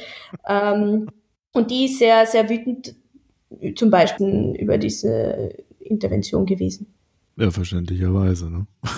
ähm, 0.48 1.08
und 1.52 1.70
die 1.70 1.86
ist 1.86 1.98
sehr, 1.98 2.26
sehr 2.26 2.48
wütend 2.48 2.94
zum 3.74 3.90
Beispiel 3.90 4.54
über 4.58 4.78
diese 4.78 5.52
Intervention 5.80 6.46
gewesen. 6.46 6.86
Ja, 7.36 7.50
verständlicherweise. 7.50 8.50
Ne? 8.50 8.66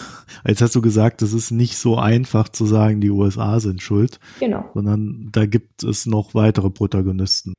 Jetzt 0.46 0.60
hast 0.60 0.74
du 0.74 0.82
gesagt, 0.82 1.22
es 1.22 1.32
ist 1.32 1.50
nicht 1.50 1.76
so 1.76 1.96
einfach 1.96 2.48
zu 2.48 2.66
sagen, 2.66 3.00
die 3.00 3.10
USA 3.10 3.60
sind 3.60 3.80
schuld. 3.80 4.18
Genau. 4.40 4.68
Sondern 4.74 5.28
da 5.32 5.46
gibt 5.46 5.82
es 5.84 6.06
noch 6.06 6.34
weitere 6.34 6.68
Protagonisten. 6.68 7.54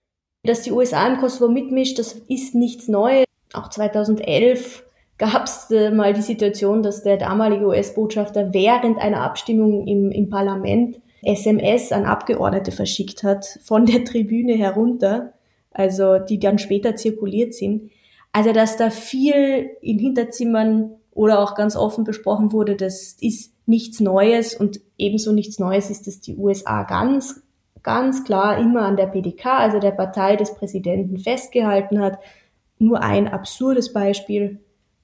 Dass 0.46 0.62
die 0.62 0.72
USA 0.72 1.08
im 1.08 1.20
Kosovo 1.20 1.50
mitmischt, 1.50 2.00
das 2.00 2.14
ist 2.28 2.54
nichts 2.54 2.90
Neues. 2.90 3.26
Auch 3.54 3.70
2011 3.70 4.84
gab 5.18 5.46
es 5.46 5.70
mal 5.94 6.14
die 6.14 6.22
Situation, 6.22 6.84
dass 6.84 7.04
der 7.04 7.18
damalige 7.18 7.66
US-Botschafter 7.66 8.54
während 8.54 8.98
einer 8.98 9.22
Abstimmung 9.22 9.88
im, 9.88 10.12
im 10.12 10.30
Parlament 10.30 11.00
SMS 11.22 11.94
an 11.94 12.06
Abgeordnete 12.06 12.74
verschickt 12.74 13.24
hat, 13.24 13.46
von 13.64 13.86
der 13.86 14.04
Tribüne 14.04 14.56
herunter, 14.56 15.32
also 15.72 16.20
die 16.20 16.40
dann 16.40 16.60
später 16.60 16.98
zirkuliert 16.98 17.54
sind. 17.54 17.92
Also, 18.34 18.52
dass 18.52 18.76
da 18.76 18.90
viel 18.90 19.70
in 19.82 20.00
Hinterzimmern 20.00 20.96
oder 21.12 21.40
auch 21.40 21.56
ganz 21.56 21.78
offen 21.78 22.04
besprochen 22.04 22.52
wurde, 22.52 22.76
das 22.76 23.16
ist 23.22 23.54
nichts 23.66 24.02
Neues 24.02 24.56
und 24.56 24.82
ebenso 24.98 25.32
nichts 25.32 25.60
Neues 25.60 25.90
ist, 25.90 26.08
dass 26.08 26.20
die 26.20 26.36
USA 26.36 26.84
ganz 26.84 27.42
ganz 27.84 28.24
klar 28.24 28.58
immer 28.58 28.82
an 28.84 28.98
der 28.98 29.08
PDK, 29.08 29.60
also 29.60 29.80
der 29.80 29.92
Partei 29.92 30.36
des 30.36 30.56
Präsidenten, 30.56 31.20
festgehalten 31.20 32.00
hat. 32.00 32.18
Nur 32.80 33.04
ein 33.04 33.28
absurdes 33.28 33.94
Beispiel. 33.94 34.60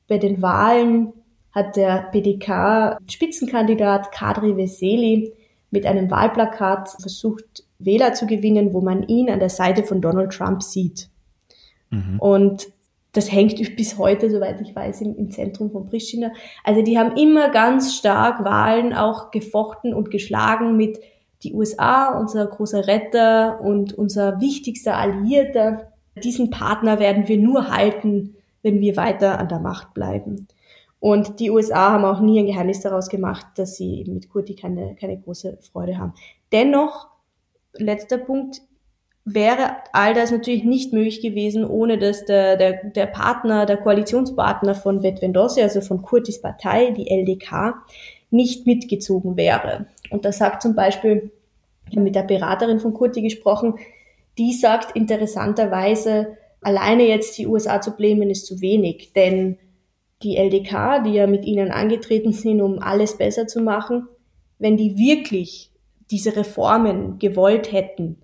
Bei 0.08 0.18
den 0.18 0.42
Wahlen 0.42 1.14
hat 1.52 1.76
der 1.76 2.10
PDK-Spitzenkandidat 2.12 4.12
Kadri 4.12 4.58
Veseli 4.58 5.34
mit 5.72 5.86
einem 5.86 6.10
Wahlplakat 6.10 6.90
versucht, 7.00 7.64
Wähler 7.78 8.14
zu 8.14 8.28
gewinnen, 8.28 8.74
wo 8.74 8.82
man 8.82 9.04
ihn 9.04 9.30
an 9.30 9.40
der 9.40 9.50
Seite 9.50 9.84
von 9.84 10.02
Donald 10.02 10.34
Trump 10.34 10.64
sieht. 10.64 11.10
Mhm. 11.90 12.20
Und 12.20 12.68
das 13.14 13.32
hängt 13.32 13.58
bis 13.76 13.98
heute, 13.98 14.30
soweit 14.30 14.62
ich 14.62 14.76
weiß, 14.76 15.02
im, 15.02 15.16
im, 15.16 15.32
Zentrum 15.32 15.72
von 15.72 15.88
Pristina. 15.88 16.32
Also 16.64 16.82
die 16.82 16.98
haben 16.98 17.18
immer 17.18 17.50
ganz 17.50 17.96
stark 17.96 18.44
Wahlen 18.44 18.94
auch 18.94 19.32
gefochten 19.32 19.94
und 19.94 20.12
geschlagen 20.12 20.78
mit 20.78 21.00
die 21.44 21.54
USA, 21.54 22.18
unser 22.20 22.46
großer 22.48 22.88
Retter 22.88 23.62
und 23.62 23.94
unser 23.94 24.42
wichtigster 24.42 24.98
Alliierter, 24.98 25.92
diesen 26.24 26.50
Partner 26.50 27.00
werden 27.00 27.28
wir 27.28 27.38
nur 27.38 27.70
halten, 27.70 28.36
wenn 28.62 28.82
wir 28.82 28.98
weiter 28.98 29.40
an 29.40 29.48
der 29.48 29.60
Macht 29.60 29.94
bleiben. 29.94 30.48
Und 31.00 31.40
die 31.40 31.50
USA 31.50 31.92
haben 31.92 32.04
auch 32.04 32.20
nie 32.20 32.40
ein 32.40 32.46
Geheimnis 32.46 32.82
daraus 32.82 33.08
gemacht, 33.08 33.48
dass 33.56 33.78
sie 33.78 34.04
mit 34.08 34.30
Kurti 34.30 34.56
keine, 34.56 34.96
keine 34.96 35.18
große 35.18 35.58
Freude 35.72 35.98
haben. 35.98 36.14
Dennoch, 36.52 37.08
letzter 37.74 38.18
Punkt, 38.18 38.62
wäre 39.24 39.78
all 39.94 40.14
das 40.14 40.32
natürlich 40.32 40.64
nicht 40.64 40.92
möglich 40.92 41.22
gewesen, 41.22 41.66
ohne 41.66 41.98
dass 41.98 42.26
der, 42.26 42.58
der, 42.58 42.84
der 42.84 43.06
Partner, 43.06 43.66
der 43.66 43.78
Koalitionspartner 43.78 44.76
von 44.76 45.04
Vetvendosi, 45.04 45.62
also 45.62 45.80
von 45.82 46.02
Kurtis 46.02 46.42
Partei, 46.42 46.92
die 46.92 47.10
LDK, 47.10 47.76
nicht 48.32 48.66
mitgezogen 48.68 49.38
wäre. 49.38 49.86
Und 50.12 50.26
da 50.26 50.32
sagt 50.32 50.62
zum 50.62 50.76
Beispiel, 50.76 51.32
ich 51.90 51.96
habe 51.96 52.04
mit 52.04 52.16
der 52.16 52.24
Beraterin 52.24 52.80
von 52.80 52.94
Kurti 52.94 53.22
gesprochen, 53.22 53.76
die 54.38 54.54
sagt 54.54 54.96
interessanterweise, 54.96 56.38
alleine 56.62 57.08
jetzt 57.08 57.38
die 57.38 57.48
USA 57.48 57.82
zu 57.82 57.96
blämen 57.96 58.30
ist 58.30 58.46
zu 58.46 58.62
wenig, 58.62 59.14
denn 59.14 59.58
die 60.22 60.38
LDK, 60.38 61.04
die 61.06 61.14
ja 61.14 61.28
mit 61.28 61.46
ihnen 61.46 61.72
angetreten 61.72 62.34
sind, 62.34 62.62
um 62.62 62.80
alles 62.80 63.18
besser 63.18 63.48
zu 63.48 63.62
machen, 63.62 64.08
wenn 64.58 64.78
die 64.78 64.98
wirklich 64.98 65.72
diese 66.12 66.36
Reformen 66.36 67.20
gewollt 67.20 67.72
hätten, 67.72 68.18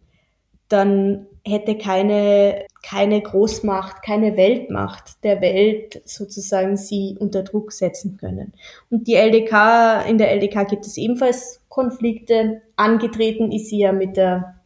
dann 0.67 1.27
hätte 1.45 1.77
keine, 1.77 2.65
keine 2.81 3.21
Großmacht, 3.21 4.01
keine 4.03 4.35
Weltmacht 4.35 5.23
der 5.23 5.39
Welt 5.41 6.01
sozusagen 6.05 6.75
sie 6.75 7.15
unter 7.19 7.43
Druck 7.43 7.71
setzen 7.71 8.17
können. 8.17 8.53
Und 8.89 9.07
die 9.07 9.13
LDK, 9.13 10.05
in 10.09 10.17
der 10.17 10.31
LDK 10.31 10.67
gibt 10.67 10.85
es 10.85 10.97
ebenfalls 10.97 11.61
Konflikte. 11.75 12.61
Angetreten 12.77 13.51
ist 13.51 13.69
sie 13.69 13.79
ja 13.79 13.91
mit 13.91 14.15
der 14.15 14.61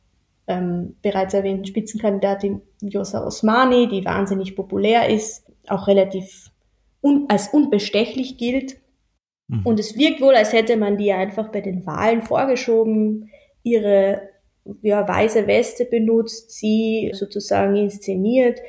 ähm, 0.46 0.96
bereits 1.02 1.34
erwähnten 1.34 1.66
Spitzenkandidatin 1.66 2.62
Josa 2.82 3.26
Osmani, 3.26 3.90
die 3.90 4.06
wahnsinnig 4.06 4.56
populär 4.56 5.10
ist, 5.10 5.44
auch 5.68 5.88
relativ 5.88 6.52
un 7.02 7.26
als 7.28 7.48
unbestechlich 7.48 8.38
gilt. 8.38 8.78
Mhm. 9.48 9.62
Und 9.66 9.80
es 9.80 9.98
wirkt 9.98 10.22
wohl, 10.22 10.36
als 10.36 10.54
hätte 10.54 10.78
man 10.78 10.98
die 10.98 11.12
einfach 11.12 11.52
bei 11.52 11.62
den 11.62 11.84
Wahlen 11.88 12.22
vorgeschoben, 12.22 13.32
ihre 13.64 14.22
ja, 14.84 15.08
weiße 15.08 15.48
Weste 15.48 15.86
benutzt, 15.86 16.52
sie 16.52 17.10
sozusagen 17.14 17.76
inszeniert, 17.76 18.60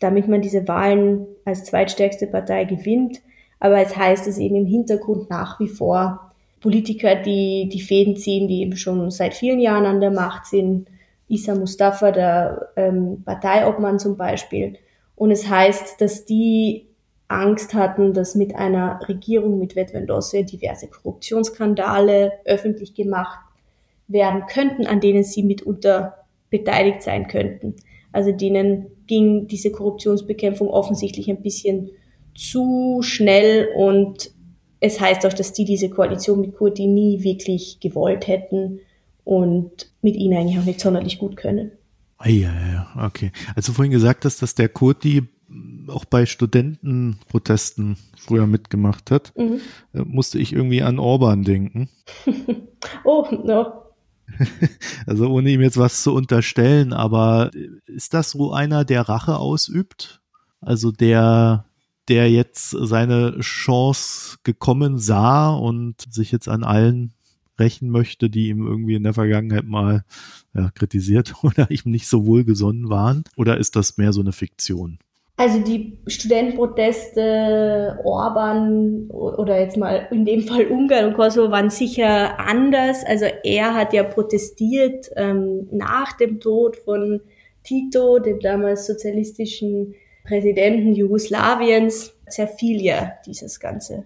damit 0.00 0.28
man 0.28 0.42
diese 0.42 0.68
Wahlen 0.68 1.26
als 1.46 1.64
zweitstärkste 1.64 2.26
Partei 2.26 2.64
gewinnt. 2.64 3.22
Aber 3.58 3.80
es 3.80 3.96
heißt 3.96 4.26
es 4.26 4.36
eben 4.36 4.56
im 4.56 4.66
Hintergrund 4.66 5.30
nach 5.30 5.58
wie 5.60 5.68
vor 5.68 6.27
Politiker, 6.60 7.14
die 7.16 7.68
die 7.72 7.80
Fäden 7.80 8.16
ziehen, 8.16 8.48
die 8.48 8.62
eben 8.62 8.76
schon 8.76 9.10
seit 9.10 9.34
vielen 9.34 9.60
Jahren 9.60 9.86
an 9.86 10.00
der 10.00 10.10
Macht 10.10 10.46
sind. 10.46 10.88
Isa 11.28 11.54
Mustafa, 11.54 12.10
der 12.10 12.70
ähm, 12.76 13.22
Parteiobmann 13.24 13.98
zum 13.98 14.16
Beispiel. 14.16 14.76
Und 15.14 15.30
es 15.30 15.48
heißt, 15.48 16.00
dass 16.00 16.24
die 16.24 16.86
Angst 17.28 17.74
hatten, 17.74 18.14
dass 18.14 18.34
mit 18.34 18.54
einer 18.54 19.00
Regierung 19.06 19.58
mit 19.58 19.76
Vetvendosse 19.76 20.44
diverse 20.44 20.88
Korruptionsskandale 20.88 22.32
öffentlich 22.46 22.94
gemacht 22.94 23.38
werden 24.08 24.44
könnten, 24.46 24.86
an 24.86 25.00
denen 25.00 25.22
sie 25.22 25.42
mitunter 25.42 26.24
beteiligt 26.48 27.02
sein 27.02 27.28
könnten. 27.28 27.76
Also 28.12 28.32
denen 28.32 28.86
ging 29.06 29.46
diese 29.46 29.70
Korruptionsbekämpfung 29.70 30.68
offensichtlich 30.68 31.28
ein 31.28 31.42
bisschen 31.42 31.90
zu 32.34 33.00
schnell 33.02 33.68
und 33.76 34.30
es 34.80 35.00
heißt 35.00 35.26
auch, 35.26 35.32
dass 35.32 35.52
die 35.52 35.64
diese 35.64 35.90
Koalition 35.90 36.40
mit 36.40 36.56
Kurdi 36.56 36.86
nie 36.86 37.22
wirklich 37.24 37.80
gewollt 37.80 38.26
hätten 38.26 38.80
und 39.24 39.90
mit 40.02 40.16
ihnen 40.16 40.38
eigentlich 40.38 40.58
auch 40.58 40.64
nicht 40.64 40.80
sonderlich 40.80 41.18
gut 41.18 41.36
können. 41.36 41.72
Ah, 42.18 42.28
ja, 42.28 42.52
ja, 42.52 43.06
okay. 43.06 43.32
Als 43.54 43.66
du 43.66 43.72
vorhin 43.72 43.92
gesagt 43.92 44.24
hast, 44.24 44.42
dass 44.42 44.54
der 44.54 44.68
Kurdi 44.68 45.28
auch 45.88 46.04
bei 46.04 46.26
Studentenprotesten 46.26 47.96
früher 48.16 48.46
mitgemacht 48.46 49.10
hat, 49.10 49.32
mhm. 49.36 49.60
Äh, 49.94 50.00
musste 50.04 50.38
ich 50.38 50.52
irgendwie 50.52 50.82
an 50.82 50.98
Orban 50.98 51.42
denken. 51.42 51.88
oh, 53.04 53.26
no. 53.44 53.84
Also 55.06 55.28
ohne 55.28 55.50
ihm 55.50 55.62
jetzt 55.62 55.78
was 55.78 56.02
zu 56.02 56.14
unterstellen, 56.14 56.92
aber 56.92 57.50
ist 57.86 58.12
das 58.12 58.32
so 58.32 58.52
einer, 58.52 58.84
der 58.84 59.08
Rache 59.08 59.38
ausübt? 59.38 60.20
Also 60.60 60.92
der, 60.92 61.64
der 62.08 62.30
jetzt 62.30 62.70
seine 62.70 63.38
Chance 63.40 64.38
gekommen 64.42 64.98
sah 64.98 65.50
und 65.50 66.00
sich 66.10 66.32
jetzt 66.32 66.48
an 66.48 66.64
allen 66.64 67.12
rächen 67.58 67.90
möchte, 67.90 68.30
die 68.30 68.48
ihm 68.48 68.66
irgendwie 68.66 68.94
in 68.94 69.02
der 69.02 69.14
Vergangenheit 69.14 69.64
mal 69.64 70.04
ja, 70.54 70.70
kritisiert 70.74 71.34
oder 71.42 71.70
ihm 71.70 71.90
nicht 71.90 72.08
so 72.08 72.26
wohlgesonnen 72.26 72.88
waren? 72.88 73.24
Oder 73.36 73.58
ist 73.58 73.76
das 73.76 73.96
mehr 73.98 74.12
so 74.12 74.20
eine 74.20 74.32
Fiktion? 74.32 74.98
Also 75.36 75.60
die 75.60 75.98
Studentenproteste, 76.08 78.00
Orban 78.02 79.08
oder 79.08 79.60
jetzt 79.60 79.76
mal 79.76 80.08
in 80.10 80.24
dem 80.24 80.42
Fall 80.42 80.66
Ungarn 80.66 81.06
und 81.06 81.14
Kosovo 81.14 81.52
waren 81.52 81.70
sicher 81.70 82.40
anders. 82.40 83.04
Also 83.06 83.26
er 83.44 83.74
hat 83.74 83.92
ja 83.92 84.02
protestiert 84.02 85.08
ähm, 85.14 85.68
nach 85.70 86.14
dem 86.14 86.40
Tod 86.40 86.74
von 86.76 87.20
Tito, 87.62 88.18
dem 88.18 88.40
damals 88.40 88.88
sozialistischen 88.88 89.94
Präsidenten 90.28 90.94
Jugoslawiens. 90.94 92.14
Zerfiel 92.28 92.82
ja 92.82 93.12
dieses 93.24 93.58
ganze 93.58 94.04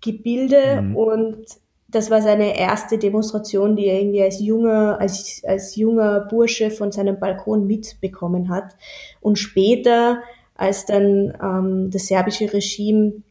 Gebilde 0.00 0.80
mhm. 0.80 0.96
und 0.96 1.46
das 1.88 2.10
war 2.10 2.20
seine 2.22 2.56
erste 2.56 2.98
Demonstration, 2.98 3.74
die 3.74 3.86
er 3.86 3.98
irgendwie 3.98 4.22
als 4.22 4.40
junger, 4.40 5.00
als, 5.00 5.42
als 5.44 5.74
junger 5.74 6.20
Bursche 6.20 6.70
von 6.70 6.92
seinem 6.92 7.18
Balkon 7.18 7.66
mitbekommen 7.66 8.50
hat. 8.50 8.76
Und 9.20 9.38
später 9.38 10.22
als 10.54 10.84
dann 10.84 11.36
ähm, 11.42 11.90
das 11.90 12.06
serbische 12.06 12.52
Regime 12.52 13.22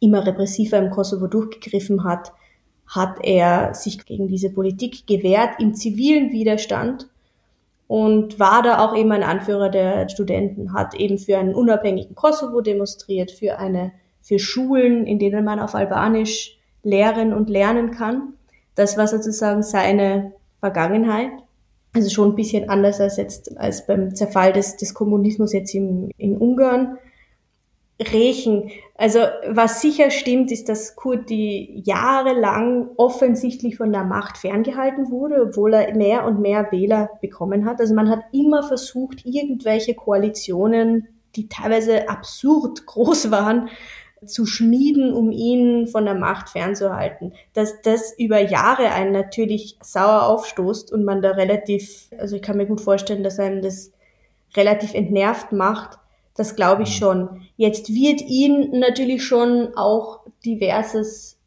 immer 0.00 0.26
repressiver 0.26 0.78
im 0.78 0.90
Kosovo 0.90 1.28
durchgegriffen 1.28 2.02
hat, 2.02 2.32
hat 2.86 3.18
er 3.22 3.72
sich 3.74 4.04
gegen 4.04 4.26
diese 4.26 4.50
Politik 4.50 5.06
gewehrt 5.06 5.60
im 5.60 5.74
zivilen 5.74 6.32
Widerstand 6.32 7.08
und 7.92 8.40
war 8.40 8.62
da 8.62 8.78
auch 8.78 8.96
eben 8.96 9.12
ein 9.12 9.22
Anführer 9.22 9.68
der 9.68 10.08
Studenten, 10.08 10.72
hat 10.72 10.94
eben 10.94 11.18
für 11.18 11.36
einen 11.36 11.54
unabhängigen 11.54 12.14
Kosovo 12.14 12.62
demonstriert, 12.62 13.30
für 13.30 13.58
eine, 13.58 13.92
für 14.22 14.38
Schulen, 14.38 15.06
in 15.06 15.18
denen 15.18 15.44
man 15.44 15.60
auf 15.60 15.74
Albanisch 15.74 16.58
lehren 16.82 17.34
und 17.34 17.50
lernen 17.50 17.90
kann. 17.90 18.32
Das 18.76 18.96
war 18.96 19.08
sozusagen 19.08 19.62
seine 19.62 20.32
Vergangenheit. 20.60 21.32
Also 21.94 22.08
schon 22.08 22.30
ein 22.30 22.34
bisschen 22.34 22.70
anders 22.70 22.98
als 22.98 23.18
jetzt 23.18 23.58
als 23.58 23.86
beim 23.86 24.14
Zerfall 24.14 24.54
des, 24.54 24.78
des 24.78 24.94
Kommunismus 24.94 25.52
jetzt 25.52 25.74
im, 25.74 26.10
in 26.16 26.38
Ungarn. 26.38 26.96
Rechen. 28.00 28.70
Also 28.96 29.20
was 29.48 29.80
sicher 29.80 30.10
stimmt, 30.10 30.50
ist, 30.50 30.68
dass 30.68 30.96
Kurti 30.96 31.82
jahrelang 31.84 32.90
offensichtlich 32.96 33.76
von 33.76 33.92
der 33.92 34.04
Macht 34.04 34.38
ferngehalten 34.38 35.10
wurde, 35.10 35.42
obwohl 35.42 35.74
er 35.74 35.94
mehr 35.94 36.24
und 36.24 36.40
mehr 36.40 36.70
Wähler 36.72 37.10
bekommen 37.20 37.64
hat. 37.64 37.80
Also 37.80 37.94
man 37.94 38.08
hat 38.08 38.20
immer 38.32 38.62
versucht, 38.62 39.24
irgendwelche 39.24 39.94
Koalitionen, 39.94 41.08
die 41.36 41.48
teilweise 41.48 42.08
absurd 42.08 42.86
groß 42.86 43.30
waren, 43.30 43.68
zu 44.24 44.46
schmieden, 44.46 45.12
um 45.12 45.32
ihn 45.32 45.88
von 45.88 46.04
der 46.04 46.14
Macht 46.14 46.50
fernzuhalten. 46.50 47.32
Dass 47.54 47.82
das 47.82 48.14
über 48.16 48.40
Jahre 48.40 48.92
einen 48.92 49.12
natürlich 49.12 49.76
sauer 49.82 50.26
aufstoßt 50.26 50.92
und 50.92 51.04
man 51.04 51.22
da 51.22 51.32
relativ, 51.32 52.08
also 52.18 52.36
ich 52.36 52.42
kann 52.42 52.56
mir 52.56 52.66
gut 52.66 52.80
vorstellen, 52.80 53.24
dass 53.24 53.40
einem 53.40 53.62
das 53.62 53.90
relativ 54.54 54.94
entnervt 54.94 55.50
macht, 55.50 55.98
das 56.34 56.56
glaube 56.56 56.82
ich 56.82 56.90
mhm. 56.90 56.94
schon. 56.94 57.42
Jetzt 57.56 57.92
wird 57.92 58.22
ihm 58.22 58.70
natürlich 58.78 59.24
schon 59.24 59.74
auch 59.76 60.20
diverses 60.44 61.38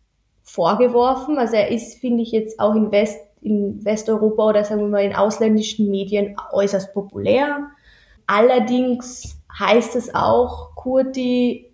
vorgeworfen. 0.43 1.37
Also 1.37 1.55
er 1.55 1.69
ist, 1.69 1.99
finde 1.99 2.23
ich, 2.23 2.31
jetzt 2.31 2.59
auch 2.59 2.75
in 2.75 2.91
West, 2.91 3.19
in 3.41 3.83
Westeuropa 3.83 4.49
oder 4.49 4.63
sagen 4.63 4.81
wir 4.81 4.87
mal 4.87 5.03
in 5.03 5.15
ausländischen 5.15 5.89
Medien 5.89 6.35
äußerst 6.51 6.93
populär. 6.93 7.71
Allerdings 8.27 9.37
heißt 9.59 9.95
es 9.95 10.13
auch, 10.13 10.75
Kurti 10.75 11.71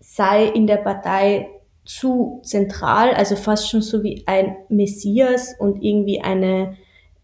sei 0.00 0.46
in 0.46 0.66
der 0.66 0.76
Partei 0.76 1.48
zu 1.84 2.40
zentral, 2.44 3.14
also 3.14 3.34
fast 3.34 3.68
schon 3.70 3.82
so 3.82 4.02
wie 4.02 4.22
ein 4.26 4.56
Messias 4.68 5.54
und 5.58 5.82
irgendwie 5.82 6.20
eine 6.20 6.76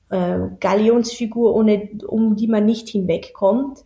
äh, 0.09 0.38
Galionsfigur, 0.61 1.55
ohne, 1.55 1.90
um 2.07 2.35
die 2.37 2.48
man 2.48 2.64
nicht 2.64 2.88
hinwegkommt. 2.88 3.85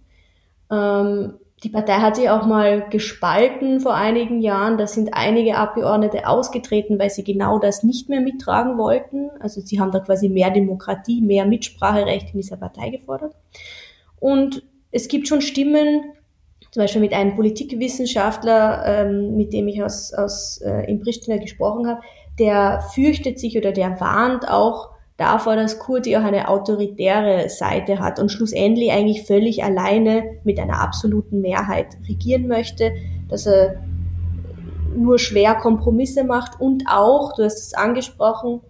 Ähm, 0.70 1.34
die 1.64 1.70
Partei 1.70 1.94
hat 1.94 2.16
sich 2.16 2.30
auch 2.30 2.46
mal 2.46 2.88
gespalten 2.88 3.80
vor 3.80 3.94
einigen 3.94 4.40
Jahren. 4.40 4.78
Da 4.78 4.86
sind 4.86 5.10
einige 5.12 5.56
Abgeordnete 5.56 6.28
ausgetreten, 6.28 6.98
weil 6.98 7.10
sie 7.10 7.24
genau 7.24 7.58
das 7.58 7.82
nicht 7.82 8.08
mehr 8.08 8.20
mittragen 8.20 8.78
wollten. 8.78 9.30
Also 9.40 9.60
sie 9.60 9.80
haben 9.80 9.90
da 9.90 9.98
quasi 9.98 10.28
mehr 10.28 10.50
Demokratie, 10.50 11.20
mehr 11.20 11.46
Mitspracherecht 11.46 12.32
in 12.32 12.40
dieser 12.40 12.58
Partei 12.58 12.90
gefordert. 12.90 13.34
Und 14.20 14.62
es 14.92 15.08
gibt 15.08 15.26
schon 15.26 15.40
Stimmen, 15.40 16.02
zum 16.70 16.82
Beispiel 16.82 17.00
mit 17.00 17.12
einem 17.12 17.34
Politikwissenschaftler, 17.34 18.84
ähm, 18.86 19.36
mit 19.36 19.52
dem 19.52 19.66
ich 19.66 19.82
aus, 19.82 20.12
aus 20.14 20.58
äh, 20.58 20.88
in 20.88 21.00
Pristina 21.00 21.38
gesprochen 21.38 21.88
habe, 21.88 22.02
der 22.38 22.82
fürchtet 22.94 23.40
sich 23.40 23.56
oder 23.56 23.72
der 23.72 24.00
warnt 24.00 24.48
auch 24.48 24.90
davor, 25.18 25.56
dass 25.56 25.78
Kurti 25.78 26.16
auch 26.16 26.22
eine 26.22 26.48
autoritäre 26.48 27.50
Seite 27.50 27.98
hat 27.98 28.18
und 28.18 28.30
schlussendlich 28.30 28.90
eigentlich 28.90 29.26
völlig 29.26 29.62
alleine 29.62 30.38
mit 30.44 30.58
einer 30.58 30.80
absoluten 30.80 31.40
Mehrheit 31.40 31.98
regieren 32.08 32.46
möchte, 32.46 32.92
dass 33.28 33.46
er 33.46 33.82
nur 34.96 35.18
schwer 35.18 35.56
Kompromisse 35.56 36.24
macht 36.24 36.60
und 36.60 36.84
auch, 36.88 37.34
du 37.34 37.44
hast 37.44 37.58
es 37.58 37.74
angesprochen, 37.74 38.60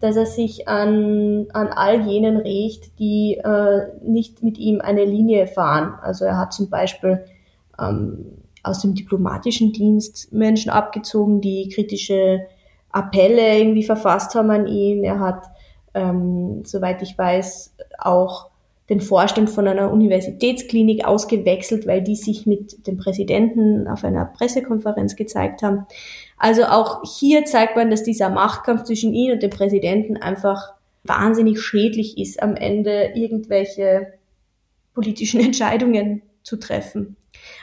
dass 0.00 0.16
er 0.16 0.26
sich 0.26 0.66
an, 0.66 1.46
an 1.52 1.68
all 1.68 2.08
jenen 2.08 2.36
rächt, 2.36 2.98
die 2.98 3.38
äh, 3.42 3.86
nicht 4.04 4.42
mit 4.42 4.58
ihm 4.58 4.80
eine 4.80 5.04
Linie 5.04 5.46
fahren. 5.46 5.94
Also 6.00 6.24
er 6.24 6.38
hat 6.38 6.52
zum 6.52 6.70
Beispiel 6.70 7.24
ähm, 7.80 8.38
aus 8.64 8.80
dem 8.80 8.94
diplomatischen 8.94 9.72
Dienst 9.72 10.32
Menschen 10.32 10.70
abgezogen, 10.70 11.40
die 11.40 11.68
kritische 11.68 12.46
Appelle 12.90 13.58
irgendwie 13.58 13.84
verfasst 13.84 14.34
haben 14.34 14.50
an 14.50 14.66
ihn. 14.66 15.04
Er 15.04 15.20
hat 15.20 15.51
ähm, 15.94 16.64
soweit 16.64 17.02
ich 17.02 17.16
weiß, 17.16 17.74
auch 17.98 18.50
den 18.88 19.00
Vorstand 19.00 19.48
von 19.48 19.68
einer 19.68 19.90
Universitätsklinik 19.90 21.06
ausgewechselt, 21.06 21.86
weil 21.86 22.02
die 22.02 22.16
sich 22.16 22.46
mit 22.46 22.86
dem 22.86 22.98
Präsidenten 22.98 23.86
auf 23.86 24.04
einer 24.04 24.24
Pressekonferenz 24.24 25.16
gezeigt 25.16 25.62
haben. 25.62 25.86
Also 26.36 26.64
auch 26.64 27.02
hier 27.04 27.44
zeigt 27.44 27.76
man, 27.76 27.90
dass 27.90 28.02
dieser 28.02 28.28
Machtkampf 28.28 28.84
zwischen 28.84 29.14
ihm 29.14 29.32
und 29.32 29.42
dem 29.42 29.50
Präsidenten 29.50 30.16
einfach 30.16 30.74
wahnsinnig 31.04 31.60
schädlich 31.60 32.18
ist, 32.18 32.42
am 32.42 32.56
Ende 32.56 33.12
irgendwelche 33.14 34.12
politischen 34.94 35.40
Entscheidungen 35.44 36.22
zu 36.42 36.56
treffen. 36.56 37.16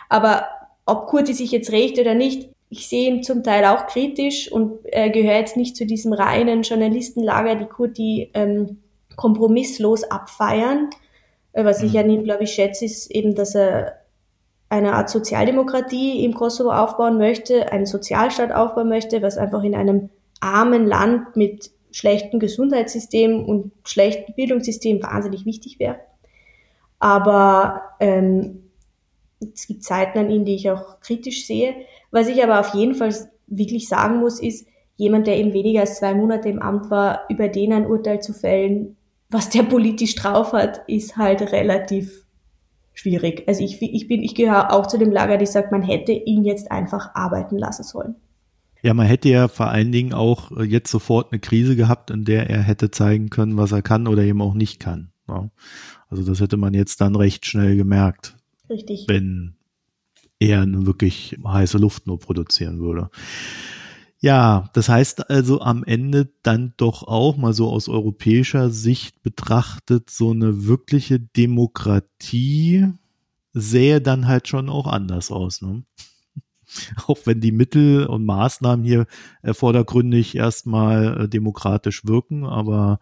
Aber 0.08 0.46
ob 0.86 1.08
Kurti 1.08 1.34
sich 1.34 1.52
jetzt 1.52 1.72
recht 1.72 2.00
oder 2.00 2.16
nicht, 2.16 2.50
ich 2.70 2.88
sehe 2.88 3.10
ihn 3.10 3.24
zum 3.24 3.44
Teil 3.44 3.66
auch 3.66 3.88
kritisch 3.88 4.52
und 4.52 4.80
äh, 4.84 5.10
gehört 5.10 5.40
jetzt 5.40 5.58
nicht 5.58 5.76
zu 5.76 5.86
diesem 5.86 6.14
reinen 6.14 6.62
Journalistenlager, 6.62 7.56
die 7.56 7.66
Kurti 7.66 8.30
ähm, 8.34 8.78
kompromisslos 9.16 10.04
abfeiern. 10.04 10.90
Äh, 11.54 11.66
was 11.66 11.82
ich 11.82 11.94
mhm. 11.94 12.00
an 12.00 12.10
ihm, 12.12 12.24
glaube 12.24 12.44
ich, 12.44 12.52
schätze, 12.52 12.86
ist 12.86 13.10
eben, 13.12 13.34
dass 13.34 13.56
er 13.56 14.00
eine 14.70 14.94
Art 14.94 15.10
Sozialdemokratie 15.10 16.24
im 16.24 16.36
Kosovo 16.36 16.72
aufbauen 16.72 17.18
möchte, 17.18 17.72
einen 17.72 17.88
Sozialstaat 17.88 18.52
aufbauen 18.52 18.88
möchte, 18.88 19.24
was 19.24 19.38
einfach 19.38 19.64
in 19.64 19.74
einem 19.74 20.10
armen 20.40 20.86
Land 20.86 21.36
mit 21.36 21.72
schlechtem 21.92 22.40
Gesundheitssystem 22.40 23.46
und 23.46 23.72
schlechtem 23.84 24.36
Bildungssystem 24.36 25.02
wahnsinnig 25.02 25.46
wichtig 25.46 25.80
wäre. 25.80 26.00
Aber 27.00 27.82
ähm, 28.00 28.70
es 29.40 29.66
gibt 29.66 29.84
Zeiten 29.84 30.20
an 30.20 30.30
ihn, 30.30 30.46
die 30.46 30.56
ich 30.56 30.70
auch 30.70 31.00
kritisch 31.00 31.48
sehe. 31.48 31.74
Was 32.12 32.28
ich 32.28 32.44
aber 32.44 32.60
auf 32.60 32.74
jeden 32.74 32.96
Fall 32.96 33.14
wirklich 33.48 33.88
sagen 33.88 34.20
muss, 34.20 34.40
ist, 34.40 34.68
jemand, 34.96 35.28
der 35.28 35.38
eben 35.38 35.54
weniger 35.54 35.82
als 35.82 35.98
zwei 35.98 36.14
Monate 36.14 36.50
im 36.50 36.62
Amt 36.62 36.92
war, 36.92 37.22
über 37.30 37.48
den 37.48 37.72
ein 37.72 37.88
Urteil 37.88 38.22
zu 38.22 38.34
fällen, 38.34 38.98
was 39.30 39.50
der 39.50 39.64
politisch 39.64 40.16
drauf 40.16 40.54
hat, 40.54 40.82
ist 40.88 41.16
halt 41.16 41.42
relativ 41.54 42.26
schwierig. 42.94 43.44
Also 43.48 43.64
ich, 43.64 43.82
ich 43.82 44.08
bin, 44.08 44.22
ich 44.22 44.36
gehöre 44.36 44.74
auch 44.74 44.88
zu 44.88 44.98
dem 44.98 45.12
Lager, 45.12 45.38
die 45.38 45.46
sagt, 45.46 45.72
man 45.72 45.84
hätte 45.84 46.12
ihn 46.12 46.44
jetzt 46.44 46.70
einfach 46.70 47.16
arbeiten 47.16 47.58
lassen 47.58 47.84
sollen. 47.84 48.16
Ja, 48.82 48.94
man 48.94 49.08
hätte 49.08 49.30
ja 49.30 49.48
vor 49.48 49.68
allen 49.68 49.92
Dingen 49.92 50.14
auch 50.14 50.52
äh, 50.52 50.64
jetzt 50.64 50.92
sofort 50.92 51.32
eine 51.32 51.40
Krise 51.40 51.76
gehabt, 51.76 52.12
in 52.12 52.26
der 52.26 52.50
er 52.50 52.62
hätte 52.62 52.92
zeigen 52.92 53.30
können, 53.30 53.58
was 53.58 53.72
er 53.72 53.82
kann 53.82 54.08
oder 54.08 54.24
eben 54.24 54.42
auch 54.42 54.54
nicht 54.54 54.80
kann. 54.80 55.12
Also 56.10 56.24
das 56.24 56.42
hätte 56.42 56.58
man 56.58 56.74
jetzt 56.74 57.02
dann 57.02 57.16
recht 57.16 57.46
schnell 57.46 57.76
gemerkt. 57.76 58.36
Richtig. 58.70 59.06
Wenn 59.08 59.56
er 60.40 60.62
eine 60.62 60.86
wirklich 60.86 61.38
heiße 61.46 61.78
Luft 61.78 62.08
nur 62.08 62.20
produzieren 62.20 62.80
würde. 62.80 63.10
Ja, 64.22 64.70
das 64.74 64.90
heißt 64.90 65.30
also 65.30 65.62
am 65.62 65.84
Ende 65.86 66.30
dann 66.44 66.74
doch 66.76 67.04
auch 67.04 67.38
mal 67.38 67.54
so 67.54 67.70
aus 67.70 67.88
europäischer 67.88 68.70
Sicht 68.70 69.22
betrachtet, 69.24 70.10
so 70.10 70.32
eine 70.32 70.66
wirkliche 70.66 71.20
Demokratie 71.22 72.88
sähe 73.54 74.02
dann 74.02 74.28
halt 74.28 74.50
schon 74.50 74.70
auch 74.70 74.88
anders 74.88 75.32
aus. 75.32 75.62
Ne? 75.62 75.84
Auch 77.08 77.20
wenn 77.26 77.42
die 77.42 77.52
Mittel 77.52 78.06
und 78.06 78.26
Maßnahmen 78.26 78.86
hier 78.86 79.08
vordergründig 79.44 80.36
erstmal 80.36 81.22
äh, 81.22 81.30
demokratisch 81.30 82.06
wirken, 82.06 82.46
aber 82.46 83.00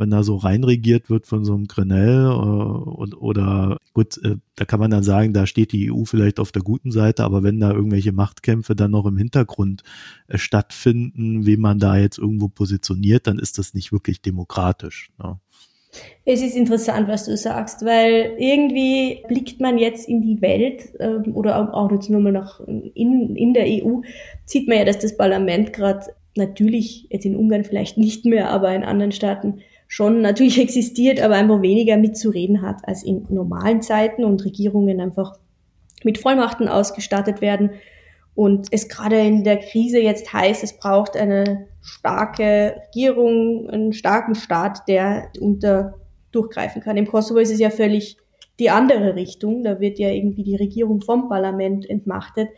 wenn 0.00 0.10
da 0.10 0.22
so 0.22 0.36
reinregiert 0.36 1.10
wird 1.10 1.26
von 1.26 1.44
so 1.44 1.54
einem 1.54 1.66
Grenell 1.66 2.26
äh, 2.26 2.28
und, 2.28 3.14
oder 3.14 3.78
gut, 3.92 4.18
äh, 4.24 4.36
da 4.56 4.64
kann 4.64 4.80
man 4.80 4.90
dann 4.90 5.02
sagen, 5.02 5.32
da 5.32 5.46
steht 5.46 5.72
die 5.72 5.92
EU 5.92 6.04
vielleicht 6.04 6.40
auf 6.40 6.52
der 6.52 6.62
guten 6.62 6.90
Seite, 6.90 7.24
aber 7.24 7.42
wenn 7.42 7.60
da 7.60 7.70
irgendwelche 7.70 8.12
Machtkämpfe 8.12 8.74
dann 8.74 8.90
noch 8.90 9.06
im 9.06 9.16
Hintergrund 9.16 9.82
äh, 10.28 10.38
stattfinden, 10.38 11.46
wie 11.46 11.56
man 11.56 11.78
da 11.78 11.96
jetzt 11.96 12.18
irgendwo 12.18 12.48
positioniert, 12.48 13.26
dann 13.26 13.38
ist 13.38 13.58
das 13.58 13.74
nicht 13.74 13.92
wirklich 13.92 14.22
demokratisch. 14.22 15.10
Ne? 15.22 15.38
Es 16.24 16.40
ist 16.40 16.56
interessant, 16.56 17.08
was 17.08 17.24
du 17.24 17.36
sagst, 17.36 17.84
weil 17.84 18.36
irgendwie 18.38 19.24
blickt 19.28 19.60
man 19.60 19.76
jetzt 19.76 20.08
in 20.08 20.22
die 20.22 20.40
Welt 20.40 20.92
ähm, 21.00 21.34
oder 21.34 21.74
auch 21.74 21.90
jetzt 21.90 22.10
nur 22.10 22.20
mal 22.20 22.32
nach 22.32 22.60
in, 22.60 23.34
in 23.36 23.54
der 23.54 23.66
EU, 23.66 24.00
sieht 24.44 24.68
man 24.68 24.78
ja, 24.78 24.84
dass 24.84 25.00
das 25.00 25.16
Parlament 25.16 25.72
gerade 25.72 26.06
natürlich 26.36 27.08
jetzt 27.10 27.26
in 27.26 27.36
Ungarn 27.36 27.64
vielleicht 27.64 27.98
nicht 27.98 28.24
mehr, 28.24 28.50
aber 28.50 28.74
in 28.74 28.84
anderen 28.84 29.12
Staaten 29.12 29.60
schon 29.90 30.22
natürlich 30.22 30.58
existiert, 30.62 31.20
aber 31.20 31.34
einfach 31.34 31.60
weniger 31.60 31.98
mitzureden 31.98 32.62
hat 32.62 32.76
als 32.84 33.02
in 33.02 33.26
normalen 33.28 33.82
Zeiten 33.82 34.24
und 34.24 34.44
Regierungen 34.44 35.00
einfach 35.00 35.34
mit 36.04 36.16
Vollmachten 36.16 36.68
ausgestattet 36.68 37.42
werden. 37.42 37.72
Und 38.36 38.68
es 38.70 38.88
gerade 38.88 39.18
in 39.18 39.42
der 39.42 39.58
Krise 39.58 39.98
jetzt 39.98 40.32
heißt, 40.32 40.62
es 40.62 40.78
braucht 40.78 41.16
eine 41.16 41.66
starke 41.82 42.76
Regierung, 42.86 43.68
einen 43.68 43.92
starken 43.92 44.36
Staat, 44.36 44.86
der 44.88 45.28
unter 45.40 45.94
durchgreifen 46.30 46.80
kann. 46.80 46.96
Im 46.96 47.08
Kosovo 47.08 47.40
ist 47.40 47.50
es 47.50 47.58
ja 47.58 47.70
völlig 47.70 48.16
die 48.60 48.70
andere 48.70 49.16
Richtung. 49.16 49.64
Da 49.64 49.80
wird 49.80 49.98
ja 49.98 50.10
irgendwie 50.10 50.44
die 50.44 50.54
Regierung 50.54 51.00
vom 51.00 51.28
Parlament 51.28 51.90
entmachtet. 51.90 52.48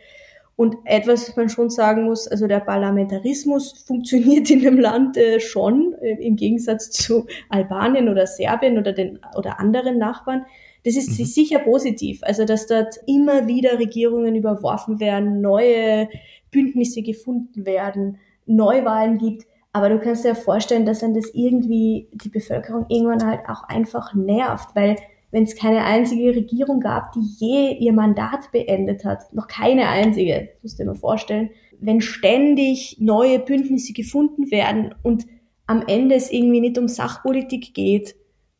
Und 0.55 0.75
etwas, 0.85 1.29
was 1.29 1.35
man 1.35 1.49
schon 1.49 1.69
sagen 1.69 2.03
muss, 2.03 2.27
also 2.27 2.45
der 2.47 2.59
Parlamentarismus 2.59 3.83
funktioniert 3.87 4.49
in 4.51 4.61
dem 4.61 4.79
Land 4.79 5.17
äh, 5.17 5.39
schon, 5.39 5.93
äh, 6.01 6.23
im 6.23 6.35
Gegensatz 6.35 6.91
zu 6.91 7.25
Albanien 7.49 8.07
oder 8.09 8.27
Serbien 8.27 8.77
oder 8.77 8.93
den 8.93 9.19
oder 9.35 9.59
anderen 9.59 9.97
Nachbarn. 9.97 10.45
Das 10.85 10.95
ist 10.95 11.17
mhm. 11.17 11.25
sicher 11.25 11.59
positiv. 11.59 12.19
Also, 12.23 12.45
dass 12.45 12.67
dort 12.67 12.97
immer 13.07 13.47
wieder 13.47 13.79
Regierungen 13.79 14.35
überworfen 14.35 14.99
werden, 14.99 15.41
neue 15.41 16.09
Bündnisse 16.51 17.01
gefunden 17.01 17.65
werden, 17.65 18.19
Neuwahlen 18.45 19.17
gibt. 19.17 19.47
Aber 19.71 19.89
du 19.89 19.99
kannst 19.99 20.23
dir 20.23 20.29
ja 20.29 20.35
vorstellen, 20.35 20.85
dass 20.85 20.99
dann 20.99 21.15
das 21.15 21.31
irgendwie 21.33 22.07
die 22.11 22.29
Bevölkerung 22.29 22.85
irgendwann 22.89 23.25
halt 23.25 23.41
auch 23.49 23.63
einfach 23.67 24.13
nervt, 24.13 24.75
weil 24.75 24.97
wenn 25.33 25.45
es 25.45 25.55
keine 25.55 25.83
einzige 25.83 26.35
Regierung 26.35 26.79
gab, 26.79 27.11
die 27.13 27.25
je 27.39 27.75
ihr 27.79 27.91
Mandat 27.91 28.51
beendet 28.51 29.03
hat, 29.03 29.33
noch 29.33 29.47
keine 29.47 29.89
einzige, 29.89 30.49
musst 30.61 30.77
du 30.77 30.83
dir 30.83 30.91
mal 30.91 30.95
vorstellen, 30.95 31.49
wenn 31.79 32.01
ständig 32.01 32.97
neue 32.99 33.39
Bündnisse 33.39 33.93
gefunden 33.93 34.51
werden 34.51 34.93
und 35.01 35.25
am 35.65 35.83
Ende 35.87 36.13
es 36.13 36.31
irgendwie 36.31 36.59
nicht 36.59 36.77
um 36.77 36.87
Sachpolitik 36.87 37.73
geht, 37.73 38.15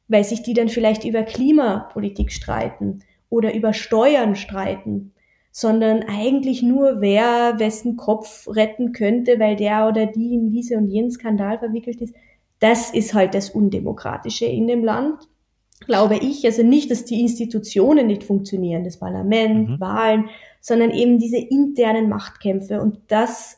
weil 0.08 0.24
sich 0.24 0.42
die 0.42 0.56
dann 0.56 0.68
vielleicht 0.68 1.06
über 1.06 1.22
Klimapolitik 1.22 2.32
streiten 2.32 3.04
oder 3.30 3.54
über 3.54 3.74
Steuern 3.74 4.36
streiten, 4.36 5.14
sondern 5.52 6.02
eigentlich 6.02 6.64
nur 6.64 7.02
wer 7.02 7.60
wessen 7.60 7.98
Kopf 7.98 8.48
retten 8.48 8.94
könnte, 8.94 9.40
weil 9.40 9.58
der 9.58 9.88
oder 9.88 10.08
die 10.08 10.34
in 10.34 10.50
diese 10.50 10.78
und 10.78 10.90
jenen 10.90 11.12
Skandal 11.12 11.60
verwickelt 11.60 12.02
ist. 12.02 12.16
Das 12.58 12.92
ist 12.92 13.14
halt 13.14 13.36
das 13.36 13.52
Undemokratische 13.52 14.46
in 14.46 14.66
dem 14.66 14.84
Land 14.84 15.30
glaube 15.86 16.18
ich, 16.18 16.46
also 16.46 16.64
nicht, 16.64 16.92
dass 16.92 17.06
die 17.06 17.22
Institutionen 17.22 18.08
nicht 18.08 18.24
funktionieren, 18.24 18.84
das 18.84 18.98
Parlament, 18.98 19.70
mhm. 19.70 19.80
Wahlen, 19.80 20.30
sondern 20.62 20.92
eben 20.92 21.20
diese 21.20 21.38
internen 21.38 22.10
Machtkämpfe. 22.10 22.82
Und 22.82 23.00
das 23.08 23.58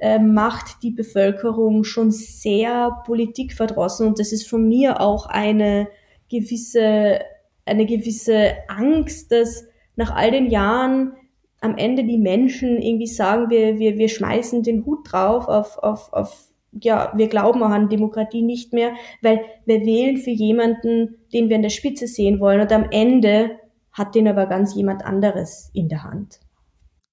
äh, 0.00 0.18
macht 0.18 0.82
die 0.82 0.90
Bevölkerung 0.90 1.84
schon 1.84 2.10
sehr 2.10 3.02
politikverdrossen. 3.06 4.06
Und 4.06 4.18
das 4.18 4.32
ist 4.32 4.48
von 4.48 4.68
mir 4.68 5.00
auch 5.00 5.26
eine 5.26 5.88
gewisse, 6.30 7.20
eine 7.64 7.86
gewisse 7.86 8.54
Angst, 8.68 9.32
dass 9.32 9.66
nach 9.96 10.14
all 10.14 10.30
den 10.30 10.50
Jahren 10.50 11.12
am 11.60 11.76
Ende 11.76 12.04
die 12.04 12.18
Menschen 12.18 12.82
irgendwie 12.82 13.06
sagen, 13.06 13.48
wir, 13.48 13.78
wir, 13.78 13.96
wir 13.96 14.08
schmeißen 14.08 14.62
den 14.62 14.84
Hut 14.84 15.12
drauf 15.12 15.46
auf, 15.46 15.78
auf, 15.78 16.12
auf 16.12 16.51
ja, 16.80 17.12
wir 17.14 17.28
glauben 17.28 17.62
auch 17.62 17.70
an 17.70 17.88
Demokratie 17.88 18.42
nicht 18.42 18.72
mehr, 18.72 18.92
weil 19.20 19.44
wir 19.66 19.80
wählen 19.80 20.16
für 20.16 20.30
jemanden, 20.30 21.16
den 21.32 21.48
wir 21.48 21.56
in 21.56 21.62
der 21.62 21.70
Spitze 21.70 22.06
sehen 22.06 22.40
wollen 22.40 22.60
und 22.60 22.72
am 22.72 22.86
Ende 22.90 23.58
hat 23.92 24.14
den 24.14 24.26
aber 24.26 24.46
ganz 24.46 24.74
jemand 24.74 25.04
anderes 25.04 25.70
in 25.74 25.88
der 25.88 26.02
Hand. 26.02 26.40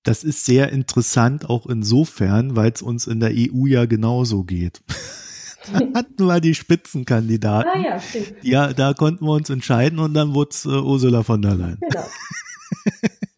Das 0.04 0.24
ist 0.24 0.46
sehr 0.46 0.72
interessant 0.72 1.50
auch 1.50 1.66
insofern, 1.66 2.56
weil 2.56 2.72
es 2.72 2.82
uns 2.82 3.06
in 3.06 3.20
der 3.20 3.32
EU 3.32 3.66
ja 3.66 3.86
genauso 3.86 4.44
geht. 4.44 4.82
da 5.74 5.80
hatten 5.94 6.26
wir 6.26 6.40
die 6.40 6.56
Spitzenkandidaten. 6.56 7.70
Ah, 7.74 7.78
ja, 7.78 8.00
stimmt. 8.00 8.34
Ja, 8.42 8.72
da 8.72 8.94
konnten 8.94 9.26
wir 9.26 9.34
uns 9.34 9.50
entscheiden 9.50 10.00
und 10.00 10.14
dann 10.14 10.34
wurde 10.34 10.52
es 10.52 10.66
äh, 10.66 10.70
Ursula 10.70 11.24
von 11.24 11.42
der 11.42 11.56
Leyen. 11.56 11.80
Genau. 11.82 12.06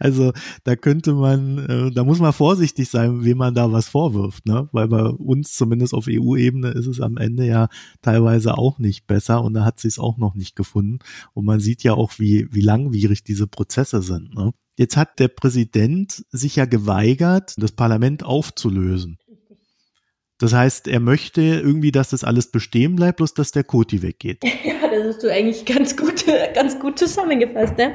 Also 0.00 0.32
da 0.64 0.76
könnte 0.76 1.14
man, 1.14 1.58
äh, 1.58 1.90
da 1.90 2.04
muss 2.04 2.18
man 2.18 2.32
vorsichtig 2.32 2.88
sein, 2.88 3.24
wem 3.24 3.38
man 3.38 3.54
da 3.54 3.72
was 3.72 3.88
vorwirft, 3.88 4.46
ne? 4.46 4.68
Weil 4.72 4.88
bei 4.88 5.02
uns 5.02 5.54
zumindest 5.54 5.94
auf 5.94 6.06
EU-Ebene 6.08 6.68
ist 6.70 6.86
es 6.86 7.00
am 7.00 7.16
Ende 7.16 7.46
ja 7.46 7.68
teilweise 8.02 8.56
auch 8.56 8.78
nicht 8.78 9.06
besser 9.06 9.42
und 9.42 9.54
da 9.54 9.64
hat 9.64 9.80
sie 9.80 9.88
es 9.88 9.98
auch 9.98 10.18
noch 10.18 10.34
nicht 10.34 10.56
gefunden. 10.56 10.98
Und 11.34 11.44
man 11.44 11.60
sieht 11.60 11.82
ja 11.82 11.94
auch, 11.94 12.12
wie, 12.18 12.48
wie 12.50 12.62
langwierig 12.62 13.24
diese 13.24 13.46
Prozesse 13.46 14.02
sind. 14.02 14.34
Ne? 14.34 14.52
Jetzt 14.76 14.96
hat 14.96 15.18
der 15.18 15.28
Präsident 15.28 16.24
sich 16.30 16.56
ja 16.56 16.64
geweigert, 16.64 17.54
das 17.58 17.72
Parlament 17.72 18.24
aufzulösen. 18.24 19.18
Das 20.38 20.52
heißt, 20.52 20.86
er 20.86 21.00
möchte 21.00 21.42
irgendwie, 21.42 21.90
dass 21.90 22.10
das 22.10 22.22
alles 22.22 22.52
bestehen 22.52 22.94
bleibt, 22.94 23.16
bloß 23.16 23.34
dass 23.34 23.50
der 23.50 23.64
Koti 23.64 24.02
weggeht. 24.02 24.42
Ja, 24.64 24.88
das 24.88 25.14
hast 25.14 25.22
du 25.22 25.32
eigentlich 25.32 25.64
ganz 25.64 25.96
gut, 25.96 26.24
ganz 26.54 26.78
gut 26.78 26.98
zusammengefasst. 26.98 27.76
Ne? 27.76 27.94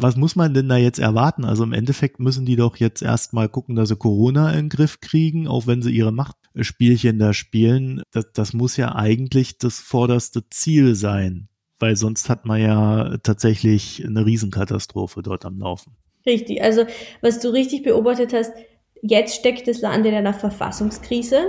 Was 0.00 0.16
muss 0.16 0.36
man 0.36 0.54
denn 0.54 0.68
da 0.68 0.76
jetzt 0.76 0.98
erwarten? 0.98 1.44
Also 1.44 1.64
im 1.64 1.72
Endeffekt 1.72 2.20
müssen 2.20 2.46
die 2.46 2.56
doch 2.56 2.76
jetzt 2.76 3.02
erstmal 3.02 3.48
gucken, 3.48 3.76
dass 3.76 3.88
sie 3.88 3.96
Corona 3.96 4.50
in 4.52 4.66
den 4.66 4.68
Griff 4.68 5.00
kriegen, 5.00 5.48
auch 5.48 5.66
wenn 5.66 5.82
sie 5.82 5.90
ihre 5.90 6.12
Machtspielchen 6.12 7.18
da 7.18 7.32
spielen. 7.32 8.02
Das, 8.12 8.26
das 8.32 8.52
muss 8.52 8.76
ja 8.76 8.94
eigentlich 8.94 9.58
das 9.58 9.78
vorderste 9.78 10.48
Ziel 10.50 10.94
sein, 10.94 11.48
weil 11.78 11.96
sonst 11.96 12.28
hat 12.28 12.44
man 12.44 12.60
ja 12.60 13.18
tatsächlich 13.22 14.04
eine 14.04 14.24
Riesenkatastrophe 14.24 15.22
dort 15.22 15.44
am 15.44 15.58
Laufen. 15.58 15.96
Richtig, 16.26 16.62
also 16.62 16.84
was 17.20 17.40
du 17.40 17.48
richtig 17.48 17.82
beobachtet 17.82 18.32
hast, 18.32 18.52
jetzt 19.02 19.34
steckt 19.34 19.68
das 19.68 19.80
Land 19.80 20.06
in 20.06 20.14
einer 20.14 20.34
Verfassungskrise. 20.34 21.40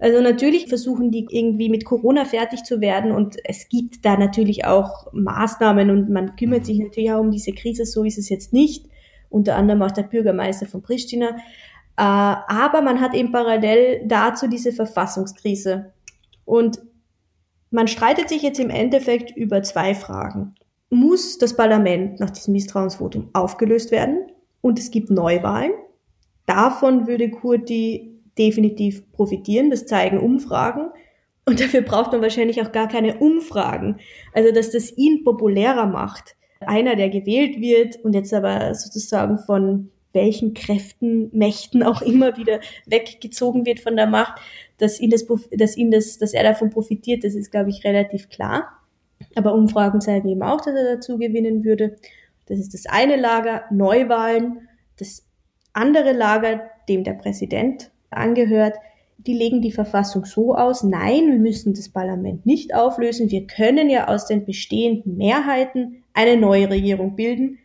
Also 0.00 0.22
natürlich 0.22 0.68
versuchen 0.68 1.10
die 1.10 1.26
irgendwie 1.30 1.68
mit 1.68 1.84
Corona 1.84 2.24
fertig 2.24 2.64
zu 2.64 2.80
werden 2.80 3.12
und 3.12 3.36
es 3.44 3.68
gibt 3.68 4.04
da 4.04 4.16
natürlich 4.16 4.64
auch 4.64 5.12
Maßnahmen 5.12 5.90
und 5.90 6.08
man 6.08 6.36
kümmert 6.36 6.64
sich 6.64 6.78
natürlich 6.78 7.12
auch 7.12 7.20
um 7.20 7.30
diese 7.30 7.52
Krise, 7.52 7.84
so 7.84 8.02
ist 8.04 8.16
es 8.16 8.30
jetzt 8.30 8.54
nicht. 8.54 8.86
Unter 9.28 9.56
anderem 9.56 9.82
auch 9.82 9.90
der 9.92 10.04
Bürgermeister 10.04 10.66
von 10.66 10.82
Pristina. 10.82 11.28
Äh, 11.28 12.02
aber 12.02 12.80
man 12.80 13.00
hat 13.00 13.14
eben 13.14 13.30
parallel 13.30 14.02
dazu 14.06 14.48
diese 14.48 14.72
Verfassungskrise. 14.72 15.92
Und 16.46 16.80
man 17.70 17.86
streitet 17.86 18.30
sich 18.30 18.42
jetzt 18.42 18.58
im 18.58 18.70
Endeffekt 18.70 19.36
über 19.36 19.62
zwei 19.62 19.94
Fragen. 19.94 20.54
Muss 20.88 21.38
das 21.38 21.54
Parlament 21.54 22.18
nach 22.18 22.30
diesem 22.30 22.52
Misstrauensvotum 22.54 23.28
aufgelöst 23.34 23.92
werden 23.92 24.26
und 24.62 24.78
es 24.78 24.90
gibt 24.90 25.10
Neuwahlen? 25.10 25.72
Davon 26.46 27.06
würde 27.06 27.30
Kurti 27.30 28.19
definitiv 28.40 29.08
profitieren. 29.12 29.70
Das 29.70 29.86
zeigen 29.86 30.18
Umfragen. 30.18 30.88
Und 31.44 31.60
dafür 31.60 31.82
braucht 31.82 32.12
man 32.12 32.22
wahrscheinlich 32.22 32.60
auch 32.62 32.72
gar 32.72 32.88
keine 32.88 33.18
Umfragen. 33.18 33.98
Also, 34.32 34.52
dass 34.52 34.70
das 34.70 34.96
ihn 34.96 35.22
populärer 35.24 35.86
macht. 35.86 36.36
Einer, 36.60 36.96
der 36.96 37.10
gewählt 37.10 37.60
wird 37.60 37.96
und 38.04 38.14
jetzt 38.14 38.34
aber 38.34 38.74
sozusagen 38.74 39.38
von 39.38 39.90
welchen 40.12 40.54
Kräften, 40.54 41.30
Mächten 41.32 41.82
auch 41.82 42.02
immer 42.02 42.36
wieder 42.36 42.60
weggezogen 42.86 43.64
wird 43.64 43.80
von 43.80 43.96
der 43.96 44.06
Macht, 44.06 44.40
dass 44.78 45.00
ihn 45.00 45.10
das, 45.10 45.26
dass 45.52 45.76
ihn 45.76 45.90
das, 45.90 46.18
dass 46.18 46.32
er 46.34 46.42
davon 46.42 46.70
profitiert, 46.70 47.24
das 47.24 47.34
ist, 47.34 47.50
glaube 47.50 47.70
ich, 47.70 47.84
relativ 47.84 48.28
klar. 48.28 48.68
Aber 49.36 49.54
Umfragen 49.54 50.00
zeigen 50.00 50.28
eben 50.28 50.42
auch, 50.42 50.60
dass 50.60 50.74
er 50.74 50.96
dazu 50.96 51.18
gewinnen 51.18 51.64
würde. 51.64 51.96
Das 52.46 52.58
ist 52.58 52.74
das 52.74 52.86
eine 52.86 53.16
Lager, 53.16 53.64
Neuwahlen. 53.70 54.68
Das 54.98 55.24
andere 55.72 56.12
Lager, 56.12 56.62
dem 56.88 57.04
der 57.04 57.14
Präsident 57.14 57.90
angehört, 58.10 58.74
die 59.18 59.34
legen 59.34 59.60
die 59.60 59.72
Verfassung 59.72 60.24
so 60.24 60.54
aus, 60.54 60.82
nein, 60.82 61.30
wir 61.30 61.38
müssen 61.38 61.74
das 61.74 61.88
Parlament 61.88 62.46
nicht 62.46 62.74
auflösen, 62.74 63.30
wir 63.30 63.46
können 63.46 63.90
ja 63.90 64.08
aus 64.08 64.26
den 64.26 64.46
bestehenden 64.46 65.16
Mehrheiten 65.16 66.02
eine 66.14 66.36
neue 66.36 66.70
Regierung 66.70 67.16
bilden. 67.16 67.58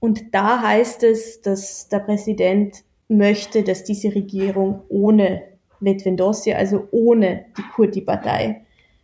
Und 0.00 0.34
da 0.34 0.62
heißt 0.62 1.02
es, 1.04 1.42
dass 1.42 1.88
der 1.88 2.00
Präsident 2.00 2.82
möchte, 3.08 3.62
dass 3.62 3.84
diese 3.84 4.14
Regierung 4.14 4.82
ohne 4.88 5.42
Vetvendosia, 5.80 6.56
also 6.56 6.88
ohne 6.90 7.44
die 7.58 7.62
Kurdi-Partei, 7.74 8.62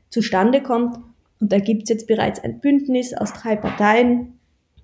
zustande 0.09 0.63
kommt. 0.63 0.97
Und 1.41 1.53
da 1.53 1.59
gibt 1.59 1.85
es 1.85 1.91
jetzt 1.91 2.07
bereits 2.07 2.43
ein 2.43 2.61
Bündnis 2.61 3.13
aus 3.15 3.33
drei 3.33 3.55
Parteien, 3.55 4.39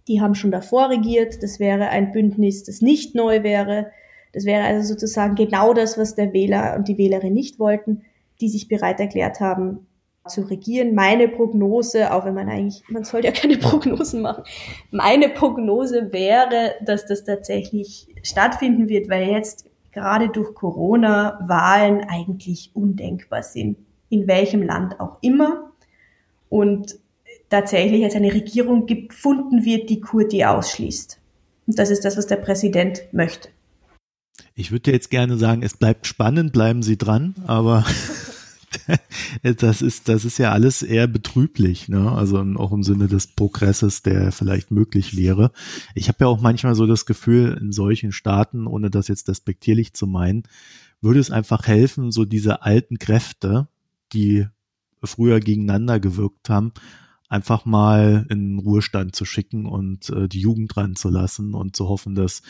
die 0.08 0.20
haben 0.20 0.34
schon 0.34 0.50
davor 0.50 0.90
regiert. 0.90 1.42
Das 1.42 1.58
wäre 1.58 1.88
ein 1.88 2.12
Bündnis, 2.12 2.64
das 2.64 2.80
nicht 2.80 3.14
neu 3.14 3.42
wäre. 3.42 3.90
Das 4.34 4.44
wäre 4.44 4.64
also 4.64 4.92
sozusagen 4.94 5.36
genau 5.36 5.72
das, 5.72 5.96
was 5.96 6.14
der 6.14 6.32
Wähler 6.32 6.74
und 6.76 6.88
die 6.88 6.98
Wählerin 6.98 7.32
nicht 7.32 7.58
wollten, 7.58 8.02
die 8.40 8.48
sich 8.48 8.68
bereit 8.68 9.00
erklärt 9.00 9.40
haben, 9.40 9.86
zu 10.26 10.42
regieren. 10.42 10.94
Meine 10.94 11.28
Prognose, 11.28 12.12
auch 12.12 12.24
wenn 12.24 12.34
man 12.34 12.48
eigentlich, 12.48 12.82
man 12.88 13.04
soll 13.04 13.24
ja 13.24 13.30
keine 13.30 13.56
Prognosen 13.58 14.22
machen, 14.22 14.44
meine 14.90 15.28
Prognose 15.28 16.12
wäre, 16.12 16.74
dass 16.84 17.06
das 17.06 17.24
tatsächlich 17.24 18.08
stattfinden 18.22 18.88
wird, 18.88 19.08
weil 19.08 19.30
jetzt 19.30 19.66
gerade 19.92 20.28
durch 20.28 20.54
Corona 20.54 21.38
Wahlen 21.46 22.04
eigentlich 22.08 22.70
undenkbar 22.74 23.42
sind, 23.42 23.78
in 24.08 24.26
welchem 24.26 24.62
Land 24.62 24.98
auch 24.98 25.18
immer. 25.20 25.70
Und 26.48 26.98
tatsächlich 27.50 28.00
jetzt 28.00 28.16
eine 28.16 28.32
Regierung 28.32 28.86
gefunden 28.86 29.64
wird, 29.64 29.88
die 29.90 30.00
Kurdi 30.00 30.44
ausschließt. 30.44 31.20
Und 31.66 31.78
das 31.78 31.90
ist 31.90 32.04
das, 32.04 32.16
was 32.16 32.26
der 32.26 32.36
Präsident 32.36 33.02
möchte. 33.12 33.48
Ich 34.54 34.70
würde 34.70 34.92
jetzt 34.92 35.10
gerne 35.10 35.36
sagen, 35.36 35.62
es 35.62 35.76
bleibt 35.76 36.06
spannend, 36.06 36.52
bleiben 36.52 36.82
Sie 36.82 36.96
dran, 36.96 37.34
aber 37.46 37.84
das 39.42 39.82
ist, 39.82 40.08
das 40.08 40.24
ist 40.24 40.38
ja 40.38 40.52
alles 40.52 40.82
eher 40.82 41.06
betrüblich, 41.06 41.88
ne? 41.88 42.10
Also 42.12 42.38
auch 42.56 42.72
im 42.72 42.82
Sinne 42.82 43.08
des 43.08 43.28
Progresses, 43.28 44.02
der 44.02 44.32
vielleicht 44.32 44.70
möglich 44.70 45.16
wäre. 45.16 45.52
Ich 45.94 46.08
habe 46.08 46.18
ja 46.20 46.26
auch 46.26 46.40
manchmal 46.40 46.74
so 46.74 46.86
das 46.86 47.06
Gefühl, 47.06 47.58
in 47.60 47.72
solchen 47.72 48.12
Staaten, 48.12 48.66
ohne 48.66 48.90
das 48.90 49.08
jetzt 49.08 49.28
despektierlich 49.28 49.94
zu 49.94 50.06
meinen, 50.06 50.44
würde 51.00 51.20
es 51.20 51.30
einfach 51.30 51.66
helfen, 51.66 52.10
so 52.10 52.24
diese 52.24 52.62
alten 52.62 52.98
Kräfte, 52.98 53.68
die 54.12 54.46
früher 55.02 55.40
gegeneinander 55.40 56.00
gewirkt 56.00 56.48
haben, 56.48 56.72
einfach 57.34 57.64
mal 57.64 58.26
in 58.30 58.58
Ruhestand 58.58 59.14
zu 59.14 59.24
schicken 59.24 59.66
und 59.66 60.08
äh, 60.10 60.28
die 60.28 60.40
Jugend 60.40 60.74
dran 60.74 60.96
zu 60.96 61.10
lassen 61.10 61.54
und 61.54 61.76
zu 61.76 61.88
hoffen, 61.88 62.14
dass 62.14 62.42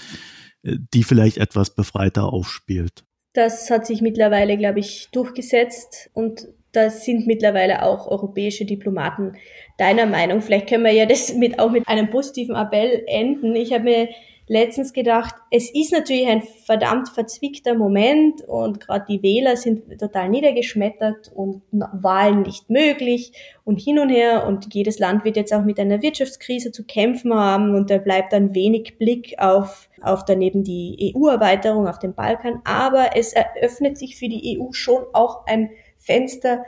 die 0.64 1.02
vielleicht 1.02 1.36
etwas 1.38 1.74
befreiter 1.74 2.32
aufspielt. 2.32 3.04
Das 3.34 3.68
hat 3.70 3.86
sich 3.86 4.00
mittlerweile, 4.00 4.56
glaube 4.56 4.80
ich, 4.80 5.08
durchgesetzt 5.12 6.10
und 6.14 6.46
da 6.72 6.90
sind 6.90 7.26
mittlerweile 7.26 7.82
auch 7.82 8.06
europäische 8.06 8.64
Diplomaten 8.64 9.34
deiner 9.78 10.06
Meinung. 10.06 10.40
Vielleicht 10.40 10.68
können 10.68 10.84
wir 10.84 10.92
ja 10.92 11.06
das 11.06 11.34
mit, 11.34 11.58
auch 11.58 11.70
mit 11.70 11.86
einem 11.86 12.10
positiven 12.10 12.56
Appell 12.56 13.04
enden. 13.06 13.54
Ich 13.54 13.72
habe 13.72 13.84
mir 13.84 14.08
letztens 14.46 14.92
gedacht, 14.92 15.34
es 15.50 15.74
ist 15.74 15.92
natürlich 15.92 16.26
ein 16.26 16.42
verdammt 16.42 17.08
verzwickter 17.08 17.74
Moment 17.74 18.42
und 18.42 18.80
gerade 18.80 19.06
die 19.08 19.22
Wähler 19.22 19.56
sind 19.56 19.98
total 19.98 20.28
niedergeschmettert 20.28 21.32
und 21.34 21.62
Wahlen 21.70 22.42
nicht 22.42 22.68
möglich 22.68 23.32
und 23.64 23.80
hin 23.80 23.98
und 23.98 24.10
her 24.10 24.46
und 24.46 24.74
jedes 24.74 24.98
Land 24.98 25.24
wird 25.24 25.36
jetzt 25.36 25.54
auch 25.54 25.64
mit 25.64 25.80
einer 25.80 26.02
Wirtschaftskrise 26.02 26.72
zu 26.72 26.84
kämpfen 26.84 27.32
haben 27.32 27.74
und 27.74 27.88
da 27.88 27.98
bleibt 27.98 28.34
dann 28.34 28.54
wenig 28.54 28.98
Blick 28.98 29.34
auf, 29.38 29.88
auf 30.02 30.24
daneben 30.26 30.62
die 30.62 31.14
EU-Erweiterung 31.16 31.88
auf 31.88 31.98
dem 31.98 32.14
Balkan, 32.14 32.60
aber 32.64 33.16
es 33.16 33.32
eröffnet 33.32 33.96
sich 33.96 34.16
für 34.16 34.28
die 34.28 34.58
EU 34.60 34.72
schon 34.72 35.04
auch 35.14 35.46
ein 35.46 35.70
Fenster 35.96 36.64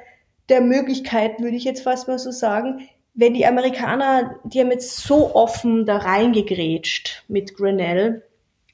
der 0.48 0.62
Möglichkeiten, 0.62 1.42
würde 1.42 1.56
ich 1.56 1.64
jetzt 1.64 1.82
fast 1.82 2.08
mal 2.08 2.18
so 2.18 2.30
sagen, 2.30 2.88
wenn 3.16 3.32
die 3.32 3.46
Amerikaner, 3.46 4.38
die 4.44 4.60
haben 4.60 4.70
jetzt 4.70 4.98
so 4.98 5.34
offen 5.34 5.86
da 5.86 5.96
reingegrätscht 5.96 7.24
mit 7.28 7.56
Grenell, 7.56 8.22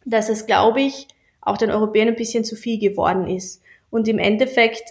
dass 0.04 0.28
es, 0.28 0.46
glaube 0.46 0.82
ich, 0.82 1.06
auch 1.40 1.56
den 1.56 1.70
Europäern 1.70 2.08
ein 2.08 2.16
bisschen 2.16 2.44
zu 2.44 2.56
viel 2.56 2.78
geworden 2.78 3.28
ist. 3.28 3.62
Und 3.90 4.08
im 4.08 4.18
Endeffekt 4.18 4.82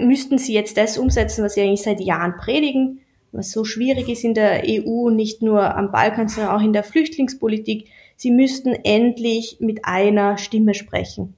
müssten 0.00 0.38
sie 0.38 0.54
jetzt 0.54 0.76
das 0.76 0.98
umsetzen, 0.98 1.44
was 1.44 1.54
sie 1.54 1.62
eigentlich 1.62 1.82
seit 1.82 2.00
Jahren 2.00 2.36
predigen, 2.36 3.00
was 3.30 3.52
so 3.52 3.64
schwierig 3.64 4.08
ist 4.08 4.24
in 4.24 4.34
der 4.34 4.64
EU, 4.66 5.08
nicht 5.10 5.40
nur 5.40 5.76
am 5.76 5.92
Balkan, 5.92 6.28
sondern 6.28 6.56
auch 6.56 6.62
in 6.62 6.72
der 6.72 6.82
Flüchtlingspolitik. 6.82 7.88
Sie 8.16 8.32
müssten 8.32 8.72
endlich 8.72 9.58
mit 9.60 9.84
einer 9.84 10.36
Stimme 10.36 10.74
sprechen. 10.74 11.34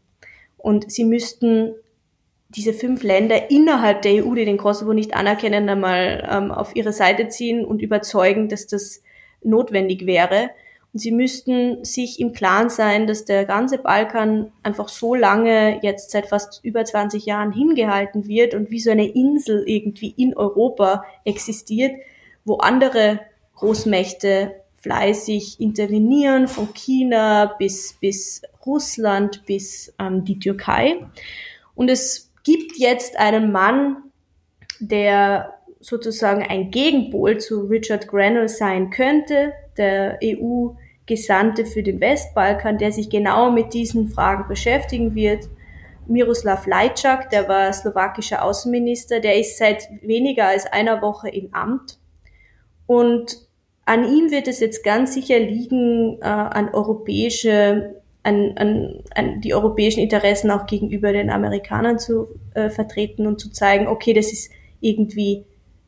Und 0.56 0.90
sie 0.90 1.04
müssten 1.04 1.74
diese 2.48 2.72
fünf 2.72 3.02
Länder 3.02 3.50
innerhalb 3.50 4.02
der 4.02 4.24
EU, 4.24 4.34
die 4.34 4.44
den 4.44 4.56
Kosovo 4.56 4.92
nicht 4.92 5.14
anerkennen, 5.14 5.68
einmal 5.68 6.26
ähm, 6.30 6.50
auf 6.52 6.76
ihre 6.76 6.92
Seite 6.92 7.28
ziehen 7.28 7.64
und 7.64 7.82
überzeugen, 7.82 8.48
dass 8.48 8.66
das 8.66 9.02
notwendig 9.42 10.06
wäre. 10.06 10.50
Und 10.92 11.00
sie 11.00 11.10
müssten 11.10 11.84
sich 11.84 12.20
im 12.20 12.32
Klaren 12.32 12.70
sein, 12.70 13.06
dass 13.06 13.24
der 13.24 13.44
ganze 13.44 13.78
Balkan 13.78 14.52
einfach 14.62 14.88
so 14.88 15.14
lange, 15.14 15.80
jetzt 15.82 16.10
seit 16.10 16.26
fast 16.26 16.64
über 16.64 16.84
20 16.84 17.26
Jahren 17.26 17.52
hingehalten 17.52 18.28
wird 18.28 18.54
und 18.54 18.70
wie 18.70 18.80
so 18.80 18.90
eine 18.90 19.06
Insel 19.06 19.64
irgendwie 19.66 20.14
in 20.16 20.36
Europa 20.36 21.04
existiert, 21.24 21.92
wo 22.44 22.56
andere 22.58 23.20
Großmächte 23.56 24.54
fleißig 24.76 25.60
intervenieren, 25.60 26.46
von 26.46 26.72
China 26.72 27.56
bis, 27.58 27.94
bis 28.00 28.42
Russland 28.64 29.44
bis 29.46 29.92
ähm, 29.98 30.24
die 30.24 30.38
Türkei. 30.38 31.04
Und 31.74 31.90
es 31.90 32.25
gibt 32.46 32.78
jetzt 32.78 33.18
einen 33.18 33.50
Mann, 33.50 34.04
der 34.78 35.54
sozusagen 35.80 36.42
ein 36.42 36.70
Gegenpol 36.70 37.38
zu 37.38 37.62
Richard 37.62 38.06
Grenell 38.06 38.48
sein 38.48 38.90
könnte, 38.90 39.52
der 39.76 40.18
EU-Gesandte 40.22 41.66
für 41.66 41.82
den 41.82 42.00
Westbalkan, 42.00 42.78
der 42.78 42.92
sich 42.92 43.10
genau 43.10 43.50
mit 43.50 43.74
diesen 43.74 44.08
Fragen 44.08 44.48
beschäftigen 44.48 45.14
wird. 45.14 45.48
Miroslav 46.06 46.66
Lajčák, 46.66 47.30
der 47.30 47.48
war 47.48 47.72
slowakischer 47.72 48.44
Außenminister, 48.44 49.18
der 49.18 49.38
ist 49.38 49.58
seit 49.58 49.88
weniger 50.02 50.46
als 50.46 50.66
einer 50.66 51.02
Woche 51.02 51.28
im 51.28 51.52
Amt. 51.52 51.98
Und 52.86 53.38
an 53.84 54.04
ihm 54.04 54.30
wird 54.30 54.46
es 54.46 54.60
jetzt 54.60 54.84
ganz 54.84 55.14
sicher 55.14 55.40
liegen, 55.40 56.18
äh, 56.20 56.26
an 56.26 56.68
europäische 56.72 58.02
an, 58.26 58.54
an, 58.56 59.04
an 59.14 59.40
die 59.40 59.54
europäischen 59.54 60.00
Interessen 60.00 60.50
auch 60.50 60.66
gegenüber 60.66 61.12
den 61.12 61.30
Amerikanern 61.30 62.00
zu 62.00 62.26
äh, 62.54 62.70
vertreten 62.70 63.26
und 63.28 63.38
zu 63.38 63.52
zeigen, 63.52 63.86
okay, 63.86 64.12
das 64.14 64.32
ist 64.32 64.50
irgendwie 64.80 65.44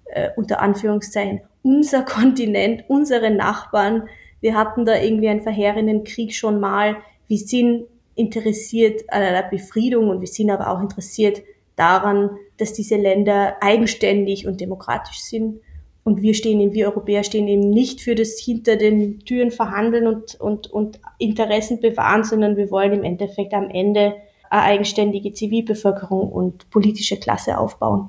äh, 0.07 0.30
unter 0.36 0.61
Anführungszeichen 0.61 1.41
unser 1.62 2.03
Kontinent, 2.05 2.84
unsere 2.86 3.30
Nachbarn. 3.30 4.09
Wir 4.41 4.55
hatten 4.55 4.84
da 4.84 5.01
irgendwie 5.01 5.28
einen 5.28 5.43
verheerenden 5.43 6.05
Krieg 6.05 6.32
schon 6.32 6.61
mal. 6.61 6.99
Wir 7.26 7.39
sind 7.39 7.86
interessiert 8.14 9.03
an 9.09 9.22
einer 9.22 9.43
Befriedung 9.43 10.09
und 10.09 10.20
wir 10.20 10.28
sind 10.28 10.51
aber 10.51 10.70
auch 10.70 10.80
interessiert 10.80 11.43
daran, 11.74 12.30
dass 12.57 12.72
diese 12.72 12.97
Länder 12.97 13.57
eigenständig 13.61 14.47
und 14.47 14.61
demokratisch 14.61 15.20
sind. 15.20 15.61
Und 16.09 16.22
wir 16.22 16.32
stehen, 16.32 16.72
wir 16.72 16.86
Europäer 16.86 17.22
stehen 17.22 17.48
eben 17.48 17.68
nicht 17.68 18.00
für 18.00 18.14
das 18.14 18.38
hinter 18.38 18.76
den 18.76 19.18
Türen 19.26 19.50
verhandeln 19.50 20.06
und, 20.06 20.36
und, 20.36 20.66
und 20.68 20.98
Interessen 21.18 21.82
bewahren, 21.82 22.24
sondern 22.24 22.56
wir 22.56 22.70
wollen 22.70 22.94
im 22.94 23.04
Endeffekt 23.04 23.52
am 23.52 23.68
Ende 23.68 24.14
eine 24.48 24.62
eigenständige 24.62 25.34
Zivilbevölkerung 25.34 26.32
und 26.32 26.70
politische 26.70 27.18
Klasse 27.18 27.59
aufbauen. 27.59 28.09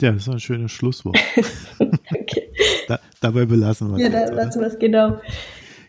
Ja, 0.00 0.10
das 0.10 0.22
ist 0.22 0.28
ein 0.28 0.40
schönes 0.40 0.72
Schlusswort. 0.72 1.16
okay. 1.78 2.48
da, 2.88 2.98
dabei 3.20 3.44
belassen 3.44 3.90
wir 3.90 3.94
es. 3.94 4.02
Ja, 4.02 4.26
da 4.26 4.34
lassen 4.34 4.60
wir 4.60 4.66
es 4.66 4.78
genau. 4.80 5.20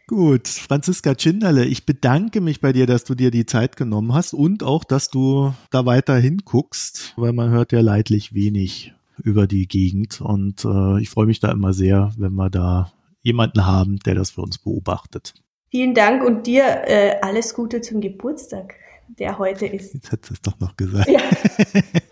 Gut, 0.06 0.48
Franziska 0.48 1.16
Tschinderle, 1.16 1.66
ich 1.66 1.88
bedanke 1.88 2.40
mich 2.40 2.62
bei 2.62 2.72
dir, 2.72 2.86
dass 2.86 3.04
du 3.04 3.16
dir 3.16 3.32
die 3.32 3.48
Zeit 3.48 3.78
genommen 3.78 4.14
hast 4.14 4.36
und 4.36 4.62
auch, 4.62 4.84
dass 4.84 5.10
du 5.10 5.56
da 5.72 5.88
weiter 5.88 6.18
hinguckst, 6.18 7.14
weil 7.18 7.34
man 7.34 7.50
hört 7.50 7.72
ja 7.72 7.82
leidlich 7.82 8.36
wenig 8.36 8.94
über 9.24 9.48
die 9.48 9.68
Gegend. 9.68 10.22
Und 10.22 10.66
äh, 10.66 11.02
ich 11.02 11.10
freue 11.10 11.26
mich 11.26 11.40
da 11.40 11.52
immer 11.52 11.74
sehr, 11.74 12.12
wenn 12.18 12.34
wir 12.34 12.50
da 12.50 12.92
jemanden 13.22 13.66
haben, 13.66 14.00
der 14.00 14.16
das 14.16 14.32
für 14.32 14.42
uns 14.42 14.58
beobachtet. 14.58 15.34
Vielen 15.70 15.94
Dank 15.94 16.24
und 16.24 16.48
dir 16.48 16.64
äh, 16.64 17.18
alles 17.22 17.54
Gute 17.54 17.82
zum 17.82 18.00
Geburtstag, 18.00 18.76
der 19.20 19.38
heute 19.38 19.66
ist. 19.66 19.94
Jetzt 19.94 20.12
hat 20.12 20.32
es 20.32 20.42
doch 20.42 20.58
noch 20.60 20.78
gesagt. 20.78 21.10
Ja, 21.10 21.20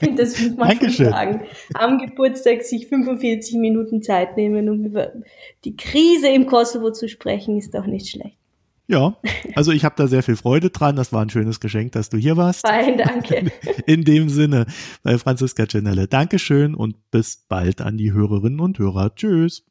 das 0.18 0.36
fünfmal 0.36 0.70
Dankeschön. 0.70 1.10
sagen. 1.10 1.42
Am 1.74 2.00
Geburtstag 2.00 2.64
sich 2.64 2.88
45 2.88 3.56
Minuten 3.56 4.02
Zeit 4.02 4.36
nehmen, 4.36 4.70
um 4.70 4.84
über 4.84 5.14
die 5.64 5.78
Krise 5.78 6.28
im 6.28 6.48
Kosovo 6.48 6.92
zu 6.92 7.08
sprechen, 7.08 7.58
ist 7.58 7.74
doch 7.74 7.86
nicht 7.86 8.10
schlecht. 8.10 8.38
Ja, 8.88 9.18
also 9.56 9.72
ich 9.72 9.84
habe 9.84 9.96
da 9.98 10.08
sehr 10.08 10.22
viel 10.22 10.36
Freude 10.36 10.70
dran. 10.70 10.96
Das 10.96 11.12
war 11.12 11.22
ein 11.22 11.30
schönes 11.30 11.60
Geschenk, 11.60 11.94
dass 11.94 12.10
du 12.10 12.18
hier 12.18 12.38
warst. 12.38 12.62
Fein, 12.62 12.98
danke. 12.98 13.52
In 13.86 14.04
dem 14.04 14.30
Sinne, 14.30 14.68
bei 15.02 15.18
Franziska 15.18 15.68
Cenelle. 15.68 16.08
Dankeschön 16.08 16.76
und 16.76 17.10
bis 17.10 17.46
bald 17.48 17.82
an 17.82 17.98
die 17.98 18.14
Hörerinnen 18.14 18.60
und 18.60 18.78
Hörer. 18.78 19.16
Tschüss. 19.16 19.64